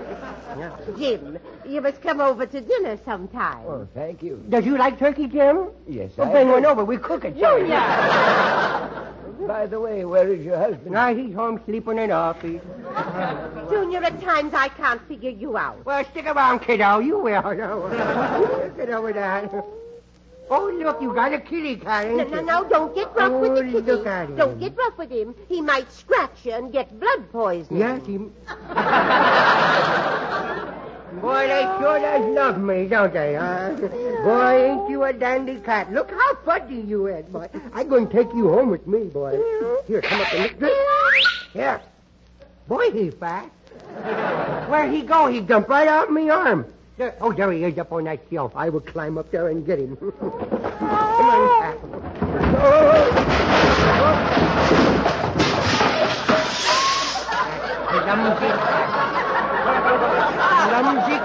Jim, 0.97 1.37
you 1.67 1.81
must 1.81 2.01
come 2.01 2.21
over 2.21 2.45
to 2.45 2.61
dinner 2.61 2.97
sometime. 3.05 3.65
Oh, 3.67 3.87
thank 3.93 4.23
you. 4.23 4.43
Does 4.49 4.65
you 4.65 4.77
like 4.77 4.97
turkey, 4.97 5.27
Jim? 5.27 5.69
Yes, 5.87 6.11
Well, 6.17 6.29
I 6.29 6.31
bring 6.31 6.47
do. 6.47 6.53
one 6.53 6.65
over. 6.65 6.83
We 6.85 6.97
cook 6.97 7.25
it. 7.25 7.37
Junior! 7.37 9.13
By 9.47 9.67
the 9.67 9.79
way, 9.79 10.05
where 10.05 10.27
is 10.31 10.43
your 10.43 10.57
husband? 10.57 10.91
No, 10.91 11.15
he's 11.15 11.35
home 11.35 11.59
sleeping 11.65 11.99
in 11.99 12.11
office. 12.11 12.61
Junior, 13.69 14.03
at 14.03 14.21
times 14.21 14.53
I 14.53 14.69
can't 14.69 15.01
figure 15.07 15.29
you 15.29 15.57
out. 15.57 15.83
Well, 15.85 16.03
stick 16.05 16.25
around, 16.25 16.59
kiddo. 16.59 16.99
You 16.99 17.19
will. 17.19 17.41
No. 17.41 18.71
Get 18.77 18.89
over 18.89 19.13
that. 19.13 19.53
Oh, 20.49 20.71
look, 20.79 21.01
you 21.01 21.13
got 21.13 21.33
a 21.33 21.39
kitty 21.39 21.75
cat, 21.75 22.07
No, 22.07 22.19
ain't 22.19 22.31
no, 22.31 22.39
you? 22.39 22.45
no, 22.45 22.63
don't 22.69 22.93
get 22.93 23.15
rough 23.15 23.31
with 23.41 23.51
Oh, 23.51 23.55
the 23.55 23.63
kitty. 23.63 23.81
look 23.81 24.05
at 24.05 24.29
him. 24.29 24.35
Don't 24.35 24.59
get 24.59 24.77
rough 24.77 24.95
with 24.97 25.09
him. 25.11 25.33
He 25.49 25.59
might 25.59 25.91
scratch 25.91 26.45
you 26.45 26.51
and 26.53 26.71
get 26.71 26.99
blood 26.99 27.31
poisoning. 27.31 27.79
Yes, 27.79 28.05
he... 28.05 28.17
Boy, 31.21 31.47
they 31.47 31.61
sure 31.79 31.99
does 31.99 32.35
love 32.35 32.57
me, 32.59 32.87
don't 32.87 33.13
they, 33.13 33.35
huh? 33.35 33.69
Boy, 34.25 34.71
ain't 34.71 34.89
you 34.89 35.03
a 35.03 35.13
dandy 35.13 35.59
cat. 35.59 35.93
Look 35.93 36.09
how 36.09 36.35
fuzzy 36.37 36.77
you 36.77 37.05
is, 37.05 37.27
boy. 37.27 37.47
I'm 37.73 37.87
going 37.87 38.07
to 38.07 38.11
take 38.11 38.33
you 38.33 38.49
home 38.49 38.71
with 38.71 38.87
me, 38.87 39.03
boy. 39.03 39.39
Here, 39.85 40.01
come 40.01 40.19
up 40.19 40.33
and 40.33 40.59
look. 40.59 40.73
Here. 41.53 41.79
Boy, 42.67 42.89
he's 42.89 43.13
fast. 43.13 43.51
Where'd 44.67 44.91
he 44.91 45.03
go? 45.03 45.27
He 45.27 45.41
jumped 45.41 45.69
right 45.69 45.87
out 45.87 46.07
of 46.07 46.13
me 46.15 46.31
arm. 46.31 46.65
Oh, 47.21 47.33
there 47.33 47.51
he 47.51 47.65
is 47.65 47.77
up 47.77 47.91
on 47.91 48.05
that 48.05 48.19
shelf. 48.31 48.51
I 48.55 48.69
will 48.69 48.79
climb 48.79 49.19
up 49.19 49.29
there 49.29 49.49
and 49.49 49.63
get 49.63 49.77
him. 49.77 49.95
come 50.19 50.31
on, 50.31 51.61
cat. 51.61 51.77
Cat. 51.77 52.05
Oh. 52.57 53.25
Clumsy. 60.81 61.24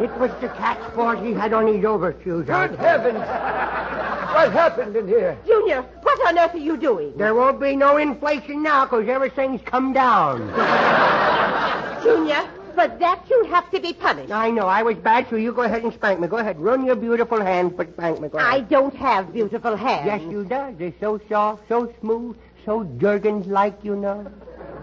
It 0.00 0.10
was 0.18 0.30
the 0.40 0.48
cat's 0.48 0.94
fault 0.94 1.22
he 1.22 1.34
had 1.34 1.52
on 1.52 1.66
his 1.66 1.84
overshoes. 1.84 2.46
Good 2.46 2.74
heavens! 2.76 3.18
What 3.18 4.50
happened 4.52 4.96
in 4.96 5.06
here? 5.06 5.36
Junior, 5.46 5.82
what 5.82 6.28
on 6.28 6.38
earth 6.38 6.54
are 6.54 6.58
you 6.58 6.78
doing? 6.78 7.14
There 7.18 7.34
won't 7.34 7.60
be 7.60 7.76
no 7.76 7.98
inflation 7.98 8.62
now 8.62 8.86
because 8.86 9.06
everything's 9.08 9.60
come 9.60 9.92
down. 9.92 10.38
Junior, 12.02 12.48
for 12.74 12.88
that 12.88 13.22
you'll 13.28 13.48
have 13.48 13.70
to 13.72 13.80
be 13.80 13.92
punished. 13.92 14.32
I 14.32 14.50
know. 14.50 14.66
I 14.66 14.82
was 14.82 14.96
bad, 14.96 15.28
so 15.28 15.36
you 15.36 15.52
go 15.52 15.62
ahead 15.62 15.84
and 15.84 15.92
spank 15.92 16.18
me. 16.18 16.28
Go 16.28 16.38
ahead. 16.38 16.58
Run 16.58 16.86
your 16.86 16.96
beautiful 16.96 17.38
hands, 17.38 17.74
but 17.76 17.92
spank 17.92 18.22
me. 18.22 18.28
Go 18.28 18.38
ahead. 18.38 18.54
I 18.54 18.60
don't 18.60 18.94
have 18.96 19.34
beautiful 19.34 19.76
hands. 19.76 20.06
Yes, 20.06 20.22
you 20.22 20.44
do. 20.44 20.74
They're 20.78 20.94
so 20.98 21.20
soft, 21.28 21.64
so 21.68 21.92
smooth, 22.00 22.38
so 22.64 22.84
Jergens-like, 22.96 23.84
you 23.84 23.96
know. 23.96 24.32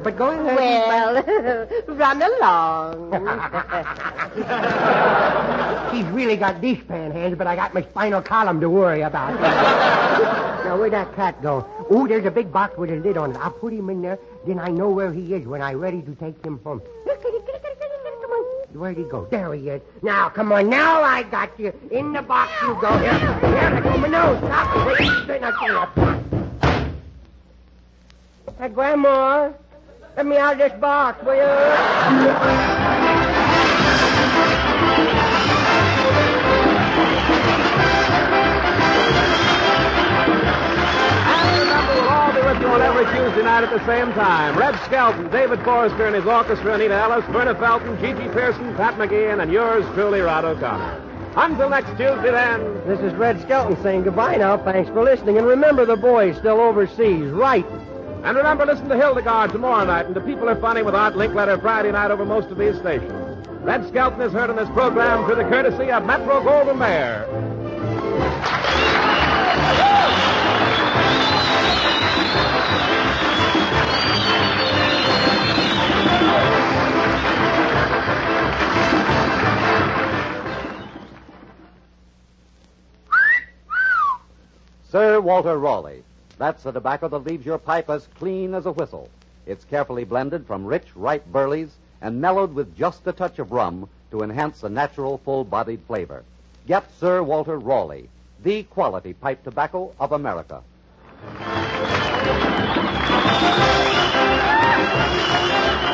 But 0.03 0.15
go 0.15 0.29
ahead. 0.29 0.57
Well, 0.57 1.67
run 1.87 2.21
along. 2.21 3.11
She's 5.91 6.05
really 6.07 6.35
got 6.37 6.61
these 6.61 6.81
pan 6.83 7.11
hands, 7.11 7.35
but 7.37 7.47
I 7.47 7.55
got 7.55 7.73
my 7.73 7.81
spinal 7.81 8.21
column 8.21 8.59
to 8.61 8.69
worry 8.69 9.01
about. 9.01 9.39
now, 10.65 10.77
where'd 10.77 10.93
that 10.93 11.15
cat 11.15 11.41
go? 11.41 11.65
Oh, 11.89 12.07
there's 12.07 12.25
a 12.25 12.31
big 12.31 12.51
box 12.51 12.77
with 12.77 12.91
a 12.91 12.97
lid 12.97 13.17
on 13.17 13.31
it. 13.31 13.37
I'll 13.37 13.51
put 13.51 13.73
him 13.73 13.89
in 13.89 14.01
there, 14.01 14.19
then 14.45 14.59
I 14.59 14.67
know 14.69 14.89
where 14.89 15.11
he 15.11 15.33
is 15.33 15.47
when 15.47 15.61
I'm 15.61 15.79
ready 15.79 16.01
to 16.01 16.15
take 16.15 16.43
him 16.45 16.59
home. 16.63 16.81
Where'd 18.73 18.97
he 18.97 19.03
go? 19.03 19.27
There 19.31 19.53
he 19.53 19.69
is. 19.69 19.81
Now, 20.03 20.29
come 20.29 20.51
on. 20.51 20.69
Now 20.69 21.01
I 21.01 21.23
got 21.23 21.57
you. 21.59 21.73
In 21.89 22.13
the 22.13 22.21
box 22.21 22.51
you 22.61 22.77
go. 22.79 22.95
Here, 22.99 23.17
here, 23.17 23.71
let 23.73 23.83
go 23.83 23.97
my. 23.97 24.37
Stop. 24.37 24.87
Wait, 24.87 24.97
straighten 25.23 25.43
out 25.43 25.61
your 25.61 25.87
Hey, 28.59 28.69
Grandma, 28.69 29.51
let 30.17 30.25
me 30.25 30.35
out 30.35 30.53
of 30.53 30.57
this 30.57 30.73
box, 30.79 31.23
will 31.23 31.35
you? 31.35 31.43
on 42.67 42.81
every 42.81 43.05
Tuesday 43.05 43.43
night 43.43 43.63
at 43.63 43.69
the 43.69 43.85
same 43.85 44.11
time. 44.13 44.57
Red 44.57 44.75
Skelton, 44.85 45.29
David 45.29 45.63
Forrester 45.63 46.05
and 46.05 46.15
his 46.15 46.25
orchestra, 46.25 46.73
Anita 46.73 46.95
Ellis, 46.95 47.23
Verna 47.27 47.55
Felton, 47.55 47.95
GeGe 47.97 48.33
Pearson, 48.33 48.75
Pat 48.75 48.95
McGeehan, 48.95 49.41
and 49.41 49.51
yours 49.51 49.85
truly, 49.93 50.19
Rod 50.19 50.43
O'Connor. 50.43 51.31
Until 51.37 51.69
next 51.69 51.89
Tuesday, 51.91 52.31
then. 52.31 52.61
This 52.85 52.99
is 52.99 53.13
Red 53.13 53.39
Skelton 53.41 53.81
saying 53.81 54.03
goodbye 54.03 54.35
now. 54.37 54.57
Thanks 54.57 54.89
for 54.89 55.03
listening. 55.03 55.37
And 55.37 55.47
remember, 55.47 55.85
the 55.85 55.95
boy's 55.95 56.35
still 56.37 56.59
overseas, 56.59 57.29
right? 57.29 57.65
And 58.23 58.35
remember, 58.35 58.65
listen 58.65 58.89
to 58.89 58.95
Hildegarde 58.95 59.51
tomorrow 59.51 59.85
night 59.85 60.05
and 60.05 60.15
the 60.15 60.21
People 60.21 60.49
Are 60.49 60.59
Funny 60.59 60.81
with 60.83 60.95
Art 60.95 61.13
Linkletter 61.13 61.61
Friday 61.61 61.91
night 61.91 62.11
over 62.11 62.25
most 62.25 62.49
of 62.49 62.57
these 62.57 62.77
stations. 62.77 63.47
Red 63.61 63.87
Skelton 63.87 64.21
is 64.21 64.33
heard 64.33 64.49
on 64.49 64.55
this 64.55 64.69
program 64.69 65.25
through 65.25 65.35
the 65.35 65.43
courtesy 65.43 65.91
of 65.91 66.05
Metro 66.05 66.41
Goldwyn 66.41 66.77
Mayer. 66.77 67.25
Sir 84.89 85.19
Walter 85.21 85.57
Raleigh. 85.57 86.03
That's 86.37 86.63
the 86.63 86.71
tobacco 86.71 87.07
that 87.07 87.25
leaves 87.25 87.45
your 87.45 87.57
pipe 87.57 87.89
as 87.89 88.07
clean 88.19 88.53
as 88.53 88.65
a 88.65 88.71
whistle. 88.71 89.09
It's 89.45 89.65
carefully 89.65 90.03
blended 90.03 90.45
from 90.45 90.65
rich, 90.65 90.85
ripe 90.95 91.25
burleys 91.25 91.71
and 92.01 92.21
mellowed 92.21 92.53
with 92.53 92.75
just 92.77 93.07
a 93.07 93.11
touch 93.11 93.39
of 93.39 93.51
rum 93.51 93.89
to 94.11 94.21
enhance 94.21 94.61
the 94.61 94.69
natural, 94.69 95.17
full-bodied 95.19 95.81
flavor. 95.87 96.23
Get 96.67 96.85
Sir 96.99 97.23
Walter 97.23 97.57
Raleigh, 97.57 98.09
the 98.43 98.63
quality 98.63 99.13
pipe 99.13 99.43
tobacco 99.43 99.93
of 99.99 100.11
America. 100.11 100.61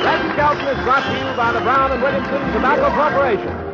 Red 0.04 0.34
Skelton 0.34 0.68
is 0.68 0.84
brought 0.84 1.04
to 1.06 1.18
you 1.18 1.38
by 1.38 1.52
the 1.54 1.62
Brown 1.62 1.92
and 1.92 2.02
Williamson 2.02 2.54
Tobacco 2.54 2.90
Corporation. 2.94 3.74